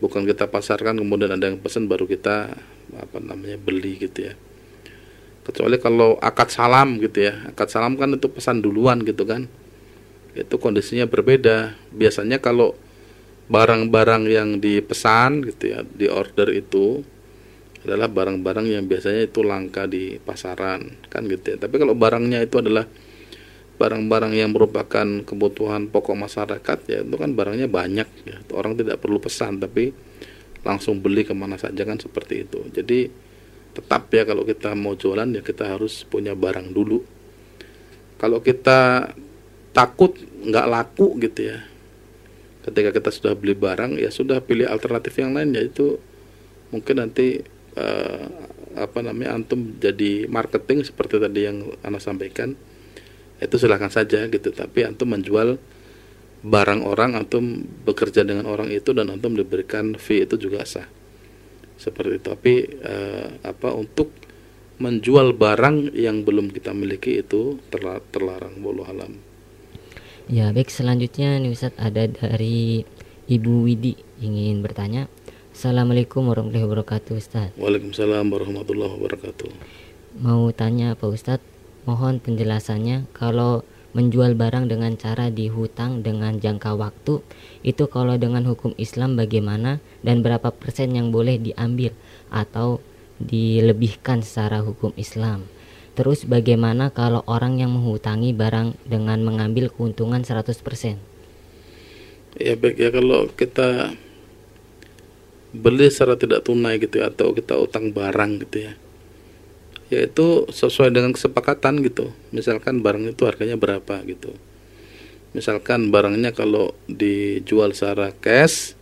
[0.03, 2.53] Bukan kita pasarkan kemudian ada yang pesan baru kita
[2.95, 4.35] apa namanya beli gitu ya
[5.45, 7.53] kecuali kalau akad salam gitu ya.
[7.53, 9.47] Akad salam kan itu pesan duluan gitu kan.
[10.33, 11.77] Itu kondisinya berbeda.
[11.93, 12.75] Biasanya kalau
[13.45, 17.05] barang-barang yang dipesan gitu ya di order itu
[17.85, 21.57] adalah barang-barang yang biasanya itu langka di pasaran kan gitu ya.
[21.61, 22.89] Tapi kalau barangnya itu adalah
[23.75, 28.41] barang-barang yang merupakan kebutuhan pokok masyarakat ya itu kan barangnya banyak ya.
[28.57, 29.93] Orang tidak perlu pesan tapi
[30.65, 32.65] langsung beli ke mana saja kan seperti itu.
[32.73, 33.13] Jadi
[33.75, 37.03] tetap ya kalau kita mau jualan ya kita harus punya barang dulu.
[38.17, 39.11] Kalau kita
[39.75, 40.15] takut
[40.47, 41.59] nggak laku gitu ya
[42.65, 46.01] ketika kita sudah beli barang ya sudah pilih alternatif yang lain yaitu
[46.73, 47.45] mungkin nanti
[47.77, 48.25] uh,
[48.75, 52.57] apa namanya antum jadi marketing seperti tadi yang anda sampaikan
[53.43, 54.55] itu silahkan saja gitu.
[54.55, 55.61] Tapi antum menjual
[56.45, 60.89] barang orang antum bekerja dengan orang itu dan antum diberikan fee itu juga sah
[61.77, 62.27] seperti itu.
[62.31, 64.13] Tapi uh, apa untuk
[64.83, 67.63] menjual barang yang belum kita miliki itu
[68.11, 69.35] terlarang bolu alam
[70.29, 70.73] ya baik.
[70.73, 72.83] Selanjutnya nih Ustaz ada dari
[73.29, 75.09] Ibu Widi ingin bertanya.
[75.55, 79.51] Assalamualaikum warahmatullahi wabarakatuh Ustaz Waalaikumsalam warahmatullahi wabarakatuh.
[80.19, 81.47] Mau tanya Pak Ustadz?
[81.87, 83.07] Mohon penjelasannya.
[83.15, 83.63] Kalau
[83.95, 87.23] menjual barang dengan cara dihutang dengan jangka waktu
[87.63, 91.95] itu kalau dengan hukum Islam bagaimana dan berapa persen yang boleh diambil
[92.29, 92.83] atau
[93.23, 95.47] dilebihkan secara hukum Islam.
[95.95, 100.99] Terus bagaimana kalau orang yang menghutangi barang dengan mengambil keuntungan 100%?
[102.43, 103.95] Ya baik ya kalau kita
[105.55, 108.75] beli secara tidak tunai gitu ya atau kita utang barang gitu ya
[109.93, 112.13] yaitu sesuai dengan kesepakatan gitu.
[112.33, 114.33] Misalkan barang itu harganya berapa gitu.
[115.35, 118.79] Misalkan barangnya kalau dijual secara cash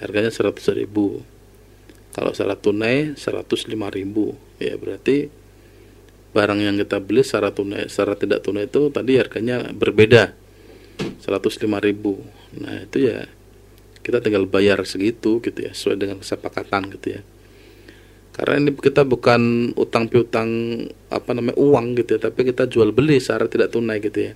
[0.00, 1.20] harganya 100 ribu.
[2.14, 4.38] Kalau secara tunai 105 ribu.
[4.62, 5.28] Ya berarti
[6.30, 10.32] barang yang kita beli secara tunai secara tidak tunai itu tadi harganya berbeda.
[11.20, 12.22] 105 ribu.
[12.56, 13.26] Nah itu ya
[14.00, 17.22] kita tinggal bayar segitu gitu ya sesuai dengan kesepakatan gitu ya
[18.30, 20.48] karena ini kita bukan utang piutang
[21.10, 24.32] apa namanya uang gitu ya tapi kita jual beli secara tidak tunai gitu ya.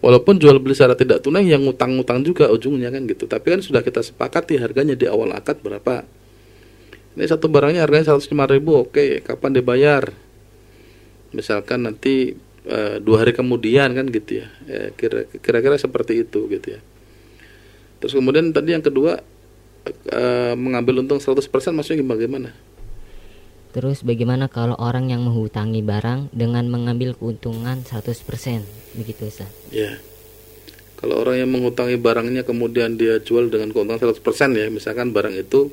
[0.00, 3.28] Walaupun jual beli secara tidak tunai yang utang-utang juga ujungnya kan gitu.
[3.28, 6.08] Tapi kan sudah kita sepakati harganya di awal akad berapa.
[7.16, 10.04] Ini satu barangnya harganya 105 ribu oke kapan dibayar?
[11.36, 12.32] Misalkan nanti
[12.64, 14.48] e, dua hari kemudian kan gitu ya.
[14.64, 14.76] E,
[15.40, 16.80] kira-kira seperti itu gitu ya.
[18.00, 19.20] Terus kemudian tadi yang kedua
[20.08, 20.22] e,
[20.56, 21.44] mengambil untung 100%
[21.76, 22.56] maksudnya gimana
[23.70, 28.18] Terus bagaimana kalau orang yang menghutangi barang dengan mengambil keuntungan 100%
[28.98, 29.46] begitu Ustaz?
[29.70, 30.02] Ya.
[30.98, 35.70] Kalau orang yang menghutangi barangnya kemudian dia jual dengan keuntungan 100% ya, misalkan barang itu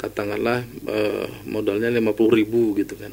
[0.00, 2.08] katakanlah eh, modalnya 50
[2.40, 3.12] ribu gitu kan.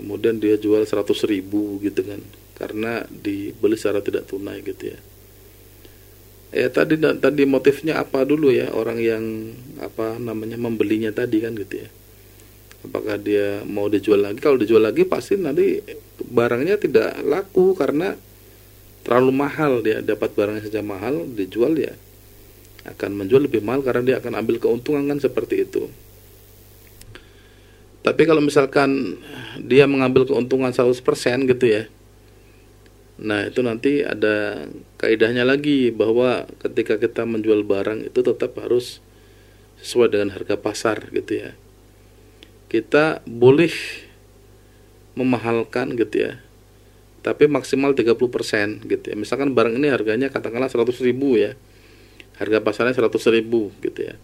[0.00, 2.24] Kemudian dia jual 100 ribu gitu kan.
[2.56, 4.98] Karena dibeli secara tidak tunai gitu ya.
[6.56, 9.52] Ya tadi tadi motifnya apa dulu ya orang yang
[9.84, 11.88] apa namanya membelinya tadi kan gitu ya
[12.84, 14.42] apakah dia mau dijual lagi?
[14.42, 15.80] Kalau dijual lagi pasti nanti
[16.20, 18.18] barangnya tidak laku karena
[19.06, 19.80] terlalu mahal.
[19.80, 21.94] Dia dapat barangnya saja mahal dijual ya
[22.86, 25.88] akan menjual lebih mahal karena dia akan ambil keuntungan kan seperti itu.
[28.06, 29.18] Tapi kalau misalkan
[29.58, 30.94] dia mengambil keuntungan 100%
[31.50, 31.90] gitu ya
[33.16, 34.68] Nah itu nanti ada
[35.00, 39.00] kaidahnya lagi bahwa ketika kita menjual barang itu tetap harus
[39.80, 41.50] sesuai dengan harga pasar gitu ya
[42.66, 43.72] kita boleh
[45.16, 46.32] memahalkan gitu ya
[47.26, 49.18] tapi maksimal 30% gitu ya.
[49.18, 51.58] Misalkan barang ini harganya katakanlah 100 ribu ya
[52.38, 54.14] harga pasarnya 100 ribu gitu ya.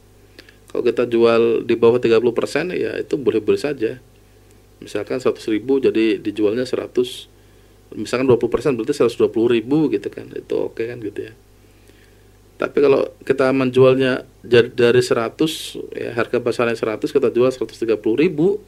[0.70, 2.22] Kalau kita jual di bawah 30%
[2.78, 3.98] ya itu boleh-boleh saja.
[4.78, 6.94] Misalkan 100 ribu jadi dijualnya 100
[7.98, 11.32] misalkan 20% berarti 120 ribu gitu kan itu oke okay kan gitu ya
[12.62, 15.34] tapi kalau kita menjualnya dari 100
[15.98, 18.62] ya harga pasarnya 100 kita jual 130 ribu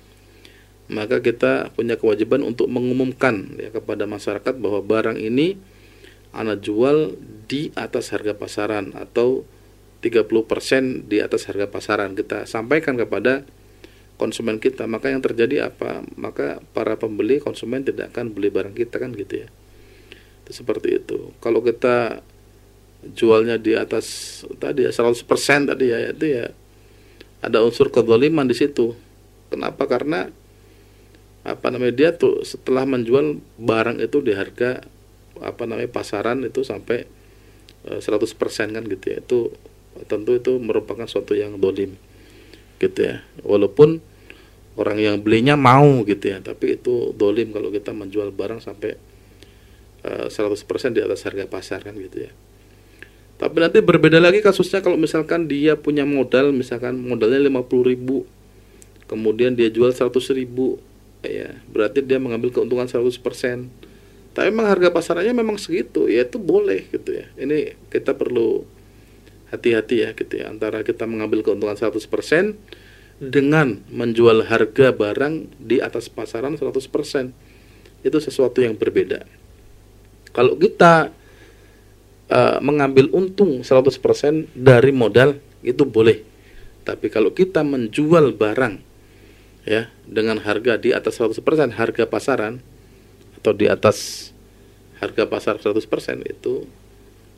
[0.90, 5.56] maka kita punya kewajiban untuk mengumumkan ya kepada masyarakat bahwa barang ini
[6.34, 7.14] anak jual
[7.46, 9.46] di atas harga pasaran atau
[10.04, 12.12] 30% di atas harga pasaran.
[12.12, 13.46] Kita sampaikan kepada
[14.20, 16.04] konsumen kita maka yang terjadi apa?
[16.20, 19.48] Maka para pembeli konsumen tidak akan beli barang kita kan gitu ya.
[20.44, 21.32] Itu seperti itu.
[21.40, 22.20] Kalau kita
[23.12, 25.20] jualnya di atas tadi ya 100%
[25.68, 26.46] tadi ya itu ya
[27.44, 28.96] ada unsur kezaliman di situ.
[29.52, 29.84] Kenapa?
[29.84, 30.32] Karena
[31.44, 34.80] apa namanya dia tuh setelah menjual barang itu di harga
[35.44, 37.04] apa namanya pasaran itu sampai
[37.84, 39.18] 100% eh, kan gitu ya.
[39.20, 39.38] Itu
[40.08, 42.00] tentu itu merupakan suatu yang dolim
[42.80, 43.20] gitu ya.
[43.44, 44.00] Walaupun
[44.80, 48.96] orang yang belinya mau gitu ya, tapi itu dolim kalau kita menjual barang sampai
[50.04, 52.32] 100% eh, di atas harga pasar kan gitu ya.
[53.44, 58.24] Tapi nanti berbeda lagi kasusnya kalau misalkan dia punya modal, misalkan modalnya 50 ribu,
[59.04, 60.80] kemudian dia jual 100 ribu
[61.24, 63.16] ya berarti dia mengambil keuntungan 100%
[64.34, 67.30] tapi memang harga pasarannya memang segitu ya itu boleh gitu ya.
[67.38, 68.66] Ini kita perlu
[69.54, 72.02] hati-hati ya gitu ya antara kita mengambil keuntungan 100%
[73.22, 76.66] dengan menjual harga barang di atas pasaran 100%
[78.02, 79.22] itu sesuatu yang berbeda.
[80.34, 81.14] Kalau kita
[82.30, 86.22] uh, mengambil untung 100% dari modal itu boleh.
[86.84, 88.80] Tapi kalau kita menjual barang
[89.64, 91.40] ya dengan harga di atas 100%
[91.72, 92.60] harga pasaran
[93.40, 94.30] atau di atas
[95.00, 95.80] harga pasar 100%
[96.24, 96.68] itu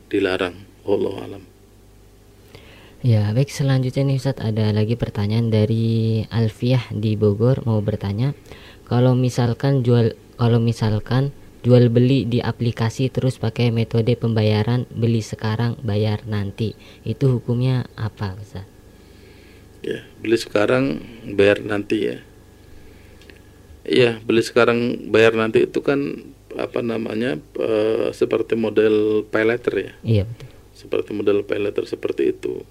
[0.07, 0.55] dilarang.
[0.87, 1.43] Allah alam.
[3.03, 8.31] Ya baik selanjutnya nih Ustadz ada lagi pertanyaan dari Alfiah di Bogor mau bertanya.
[8.87, 11.35] Kalau misalkan jual kalau misalkan
[11.65, 16.77] jual beli di aplikasi terus pakai metode pembayaran beli sekarang bayar nanti.
[17.05, 18.77] Itu hukumnya apa Ustadz?
[19.87, 20.99] ya beli sekarang
[21.37, 22.17] bayar nanti ya.
[23.87, 26.27] Iya beli sekarang bayar nanti itu kan
[26.57, 29.93] apa namanya uh, seperti model pay letter ya.
[30.03, 30.47] Iya betul.
[30.75, 32.67] Seperti model pay letter seperti itu.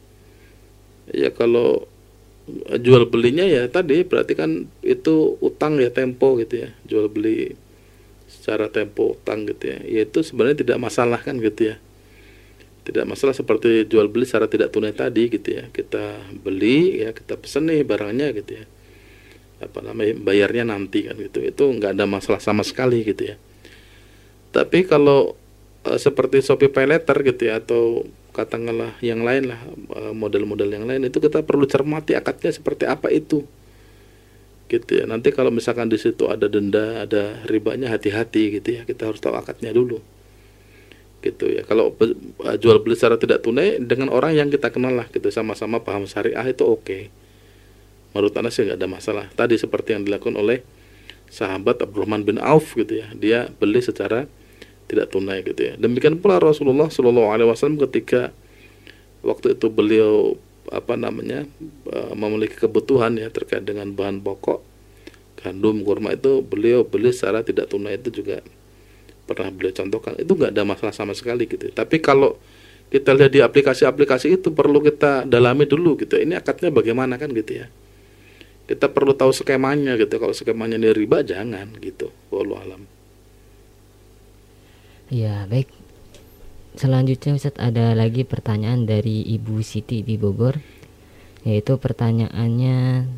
[1.09, 1.89] Ya kalau
[2.79, 7.59] jual belinya ya tadi berarti kan itu utang ya tempo gitu ya jual beli
[8.47, 9.83] secara tempo utang gitu ya.
[9.83, 11.83] Ya itu sebenarnya tidak masalah kan gitu ya.
[12.87, 15.67] Tidak masalah seperti jual beli secara tidak tunai tadi gitu ya.
[15.75, 18.65] Kita beli ya kita pesen nih barangnya gitu ya.
[19.67, 21.43] Apa namanya bayarnya nanti kan gitu.
[21.43, 23.37] Itu nggak ada masalah sama sekali gitu ya.
[24.55, 25.35] Tapi kalau
[25.83, 29.59] uh, seperti Shopee Pay Letter gitu ya atau katakanlah yang lain lah
[29.91, 33.43] uh, model-model yang lain itu kita perlu cermati akadnya seperti apa itu
[34.67, 35.05] gitu ya.
[35.07, 38.83] Nanti kalau misalkan di situ ada denda ada ribanya hati-hati gitu ya.
[38.83, 40.03] Kita harus tahu akadnya dulu.
[41.23, 41.63] Gitu ya.
[41.63, 45.31] Kalau uh, jual beli secara tidak tunai dengan orang yang kita kenal lah gitu.
[45.31, 46.83] Sama-sama paham syariah itu oke.
[46.83, 47.05] Okay.
[48.17, 49.27] menurut anda sih nggak ada masalah.
[49.37, 50.65] Tadi seperti yang dilakukan oleh
[51.29, 53.13] sahabat Abdurrahman bin Auf gitu ya.
[53.13, 54.25] Dia beli secara
[54.89, 55.75] tidak tunai gitu ya.
[55.77, 58.33] Demikian pula Rasulullah Shallallahu Alaihi Wasallam ketika
[59.21, 60.39] waktu itu beliau
[60.73, 61.47] apa namanya
[61.91, 64.61] uh, memiliki kebutuhan ya terkait dengan bahan pokok.
[65.37, 68.41] Gandum kurma itu beliau beli secara tidak tunai itu juga
[69.29, 70.17] pernah beliau contohkan.
[70.17, 71.69] Itu nggak ada masalah sama sekali gitu.
[71.71, 72.41] Tapi kalau
[72.89, 76.17] kita lihat di aplikasi-aplikasi itu perlu kita dalami dulu gitu.
[76.17, 77.67] Ini akadnya bagaimana kan gitu ya.
[78.67, 80.17] Kita perlu tahu skemanya gitu.
[80.17, 82.11] Kalau skemanya ini riba jangan gitu.
[82.33, 82.83] Walau alam.
[85.13, 85.71] Ya baik
[86.77, 90.61] selanjutnya Ustadz ada lagi pertanyaan dari Ibu Siti di Bogor
[91.49, 93.09] yaitu pertanyaannya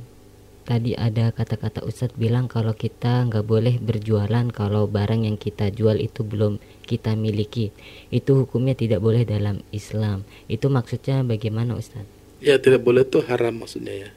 [0.62, 5.98] tadi ada kata-kata Ustadz bilang kalau kita nggak boleh berjualan kalau barang yang kita jual
[5.98, 7.74] itu belum kita miliki
[8.14, 12.06] itu hukumnya tidak boleh dalam Islam itu maksudnya bagaimana Ustadz?
[12.38, 14.10] Ya tidak boleh itu haram maksudnya ya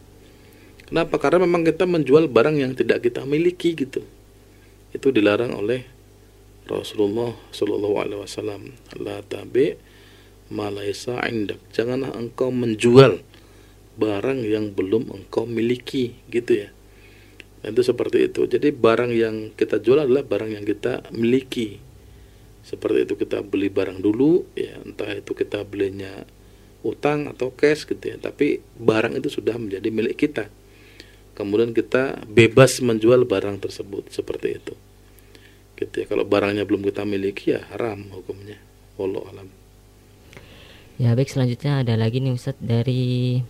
[0.92, 1.24] Kenapa?
[1.24, 4.04] Karena memang kita menjual barang yang tidak kita miliki gitu
[4.92, 5.88] itu dilarang oleh
[6.70, 8.62] Rasulullah Shallallahu Alaihi Wasallam
[9.02, 9.74] la tabi
[10.52, 11.58] malaisa indak.
[11.74, 13.24] Janganlah engkau menjual
[13.98, 16.70] barang yang belum engkau miliki gitu ya.
[17.66, 18.46] Itu seperti itu.
[18.46, 21.80] Jadi barang yang kita jual adalah barang yang kita miliki.
[22.62, 26.26] Seperti itu kita beli barang dulu ya entah itu kita belinya
[26.86, 28.18] utang atau cash gitu ya.
[28.22, 30.50] Tapi barang itu sudah menjadi milik kita.
[31.34, 34.76] Kemudian kita bebas menjual barang tersebut seperti itu
[35.82, 38.62] gitu ya kalau barangnya belum kita miliki ya haram hukumnya
[39.02, 39.50] wallahu alam
[41.02, 43.42] ya baik selanjutnya ada lagi nih Ustadz dari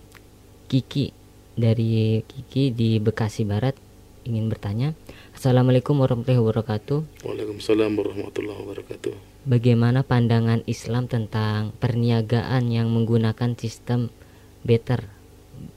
[0.71, 1.11] Kiki
[1.59, 3.75] dari Kiki di Bekasi Barat
[4.23, 4.93] ingin bertanya.
[5.33, 7.25] Assalamualaikum warahmatullahi wabarakatuh.
[7.25, 9.13] Waalaikumsalam warahmatullahi wabarakatuh.
[9.49, 14.13] Bagaimana pandangan Islam tentang perniagaan yang menggunakan sistem
[14.61, 15.09] barter?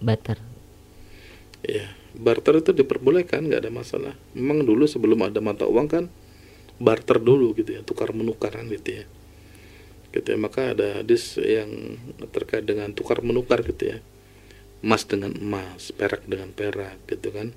[0.05, 0.37] Barter.
[1.65, 4.13] Ya, barter itu diperbolehkan, nggak ada masalah.
[4.37, 6.05] Memang dulu sebelum ada mata uang kan
[6.83, 9.05] barter dulu gitu ya, tukar menukaran gitu ya.
[10.15, 11.99] Gitu ya, maka ada hadis yang
[12.31, 13.99] terkait dengan tukar menukar gitu ya
[14.85, 17.57] emas dengan emas, perak dengan perak gitu kan.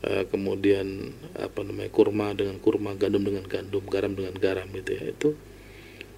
[0.00, 5.04] E, kemudian apa namanya kurma dengan kurma, gandum dengan gandum, garam dengan garam gitu ya.
[5.12, 5.28] Itu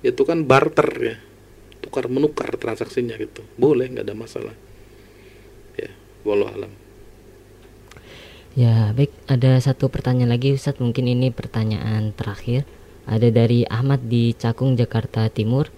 [0.06, 1.16] itu kan barter ya.
[1.82, 3.42] Tukar menukar transaksinya gitu.
[3.58, 4.54] Boleh nggak ada masalah.
[5.74, 5.90] Ya,
[6.22, 6.70] walau alam.
[8.54, 9.10] Ya, baik.
[9.26, 12.62] Ada satu pertanyaan lagi Ustadz, mungkin ini pertanyaan terakhir.
[13.02, 15.74] Ada dari Ahmad di Cakung, Jakarta Timur.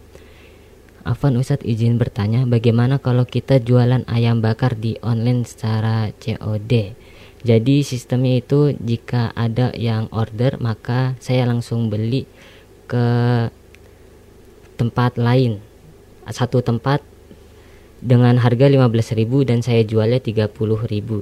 [1.06, 6.98] Afan Ustadz izin bertanya bagaimana kalau kita jualan ayam bakar di online secara COD
[7.46, 12.26] jadi sistemnya itu jika ada yang order maka saya langsung beli
[12.90, 13.06] ke
[14.74, 15.62] tempat lain
[16.26, 17.06] satu tempat
[18.02, 20.50] dengan harga 15.000 dan saya jualnya 30.000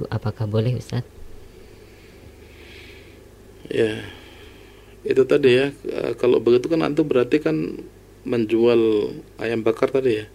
[0.09, 1.14] apakah boleh Ustaz?
[3.69, 4.03] Ya
[5.05, 5.67] itu tadi ya
[6.17, 7.85] kalau begitu kan antum berarti kan
[8.25, 10.25] menjual ayam bakar tadi ya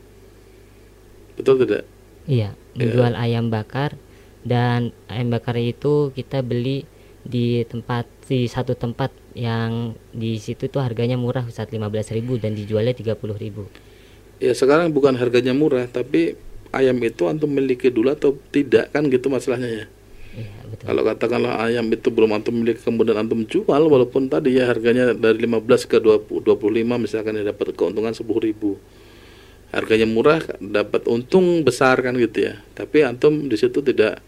[1.35, 1.83] betul tidak?
[2.31, 2.79] Iya ya.
[2.79, 3.19] menjual ya.
[3.19, 3.99] ayam bakar
[4.47, 6.87] dan ayam bakar itu kita beli
[7.27, 12.95] di tempat di satu tempat yang di situ tuh harganya murah Ustaz 15.000 dan dijualnya
[12.95, 14.41] 30.000.
[14.41, 16.39] Ya sekarang bukan harganya murah tapi
[16.73, 19.87] ayam itu antum miliki dulu atau tidak kan gitu masalahnya ya.
[20.31, 20.85] Iya, betul.
[20.87, 25.43] Kalau katakanlah ayam itu belum antum miliki kemudian antum jual walaupun tadi ya harganya dari
[25.43, 28.55] 15 ke 20, 25 misalkan ya dapat keuntungan 10.000.
[29.71, 32.59] Harganya murah dapat untung besar kan gitu ya.
[32.75, 34.23] Tapi antum di situ tidak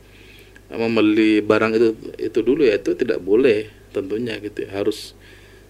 [0.73, 4.81] membeli barang itu itu dulu ya itu tidak boleh tentunya gitu ya.
[4.81, 5.13] harus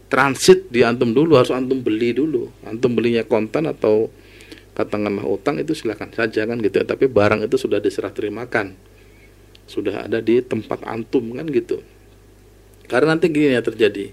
[0.07, 4.15] transit di antum dulu harus antum beli dulu antum belinya kontan atau
[4.79, 8.79] katakanlah utang itu silakan saja kan gitu ya tapi barang itu sudah diserah terimakan
[9.67, 11.81] sudah ada di tempat antum kan gitu
[12.91, 14.13] karena nanti gini ya terjadi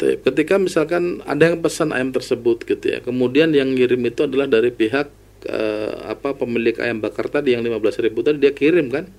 [0.00, 4.72] ketika misalkan ada yang pesan ayam tersebut gitu ya kemudian yang ngirim itu adalah dari
[4.72, 5.12] pihak
[5.44, 9.12] eh, apa pemilik ayam bakar tadi yang 15 ribu tadi dia kirim kan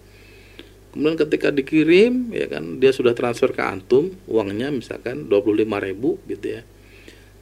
[0.91, 6.61] Kemudian ketika dikirim ya kan dia sudah transfer ke antum uangnya misalkan 25.000 gitu ya.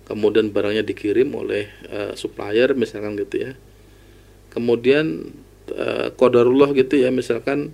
[0.06, 3.52] Kemudian barangnya dikirim oleh uh, supplier misalkan gitu ya.
[4.54, 5.34] Kemudian
[5.76, 7.74] uh, qadarullah gitu ya misalkan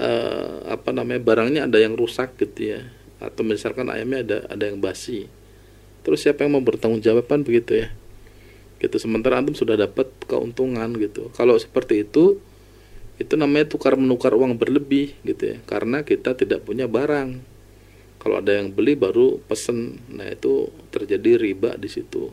[0.00, 2.80] uh, apa namanya barangnya ada yang rusak gitu ya
[3.20, 5.28] atau misalkan ayamnya ada ada yang basi.
[6.00, 7.88] Terus siapa yang mau bertanggung jawaban begitu ya?
[8.80, 11.28] Gitu sementara antum sudah dapat keuntungan gitu.
[11.36, 12.40] Kalau seperti itu
[13.20, 17.44] itu namanya tukar menukar uang berlebih gitu ya karena kita tidak punya barang
[18.16, 22.32] kalau ada yang beli baru pesen nah itu terjadi riba di situ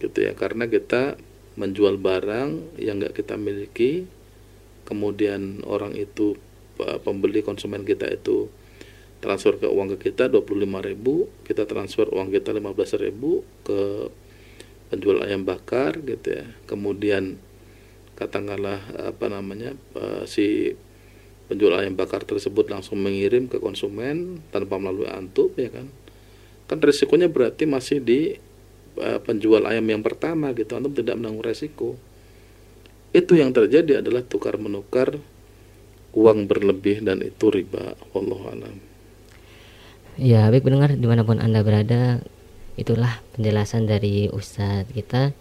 [0.00, 1.20] gitu ya karena kita
[1.54, 4.10] menjual barang yang nggak kita miliki
[4.84, 6.34] kemudian orang itu
[7.06, 8.50] pembeli konsumen kita itu
[9.22, 13.14] transfer ke uang ke kita 25.000 kita transfer uang kita 15.000
[13.64, 13.80] ke
[14.92, 16.46] penjual ayam bakar gitu ya.
[16.68, 17.40] Kemudian
[18.14, 18.78] katakanlah
[19.10, 19.74] apa namanya
[20.28, 20.76] si
[21.50, 25.88] penjual ayam bakar tersebut langsung mengirim ke konsumen tanpa melalui antum ya kan.
[26.70, 28.36] Kan risikonya berarti masih di
[28.98, 31.96] uh, penjual ayam yang pertama gitu antum tidak menanggung resiko.
[33.14, 35.18] Itu yang terjadi adalah tukar menukar
[36.14, 38.76] uang berlebih dan itu riba wallahu alam.
[40.14, 42.22] Ya baik mendengar di mana pun anda berada
[42.74, 45.34] itulah penjelasan dari ustadz kita.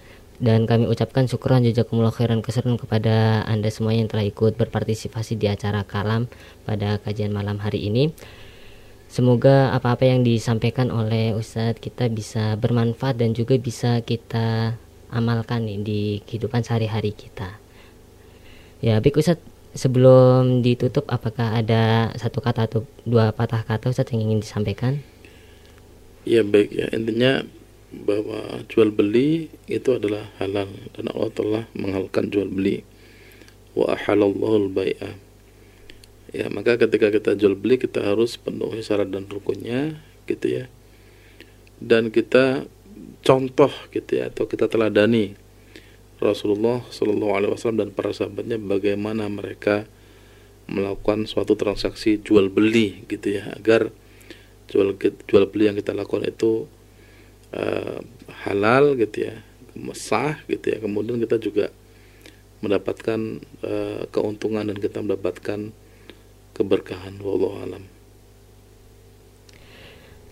[0.44, 5.48] Dan kami ucapkan syukuran jazakumullah khairan keseruan kepada Anda semua yang telah ikut berpartisipasi di
[5.48, 6.28] acara kalam
[6.68, 8.12] pada kajian malam hari ini.
[9.14, 14.74] Semoga apa-apa yang disampaikan oleh Ustadz kita bisa bermanfaat dan juga bisa kita
[15.14, 17.62] amalkan nih di kehidupan sehari-hari kita.
[18.82, 19.46] Ya, baik Ustadz,
[19.78, 25.06] sebelum ditutup apakah ada satu kata atau dua patah kata Ustadz yang ingin disampaikan?
[26.26, 27.46] Ya baik ya intinya
[27.94, 32.82] bahwa jual beli itu adalah halal dan Allah telah menghalalkan jual beli
[33.78, 35.23] wa ahalallahu al-bai'ah
[36.34, 40.66] ya maka ketika kita jual beli kita harus penuhi syarat dan rukunnya gitu ya.
[41.78, 42.66] Dan kita
[43.24, 45.38] contoh gitu ya atau kita teladani
[46.20, 49.88] Rasulullah Shallallahu Alaihi Wasallam dan para sahabatnya bagaimana mereka
[50.72, 53.92] melakukan suatu transaksi jual beli gitu ya agar
[54.72, 54.96] jual
[55.28, 56.72] jual beli yang kita lakukan itu
[57.52, 58.00] uh,
[58.48, 59.36] halal gitu ya
[59.98, 60.78] sah gitu ya.
[60.80, 61.74] Kemudian kita juga
[62.64, 65.76] mendapatkan uh, keuntungan dan kita mendapatkan
[66.54, 67.84] keberkahan wallahu alam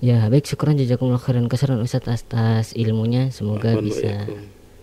[0.01, 4.29] ya baik syukuran jazakumullah khairan keseruan Ustaz atas ilmunya semoga bisa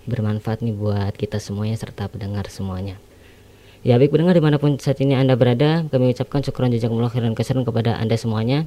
[0.07, 2.99] bermanfaat nih buat kita semuanya serta pendengar semuanya
[3.87, 7.39] Ya baik pendengar di mana pun saat ini Anda berada Kami ucapkan syukuran jazakumullah khairan
[7.39, 8.67] keseruan kepada Anda semuanya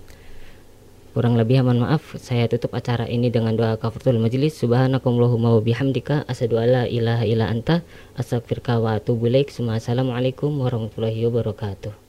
[1.11, 4.55] Kurang lebih mohon maaf, saya tutup acara ini dengan doa kafaratul majlis.
[4.55, 7.83] Subhanakallahumma wa bihamdika asyhadu alla ilaha illa anta
[8.15, 9.51] astaghfiruka wa atubu ilaik.
[9.51, 12.01] Assalamualaikum warahmatullahi wabarakatuh.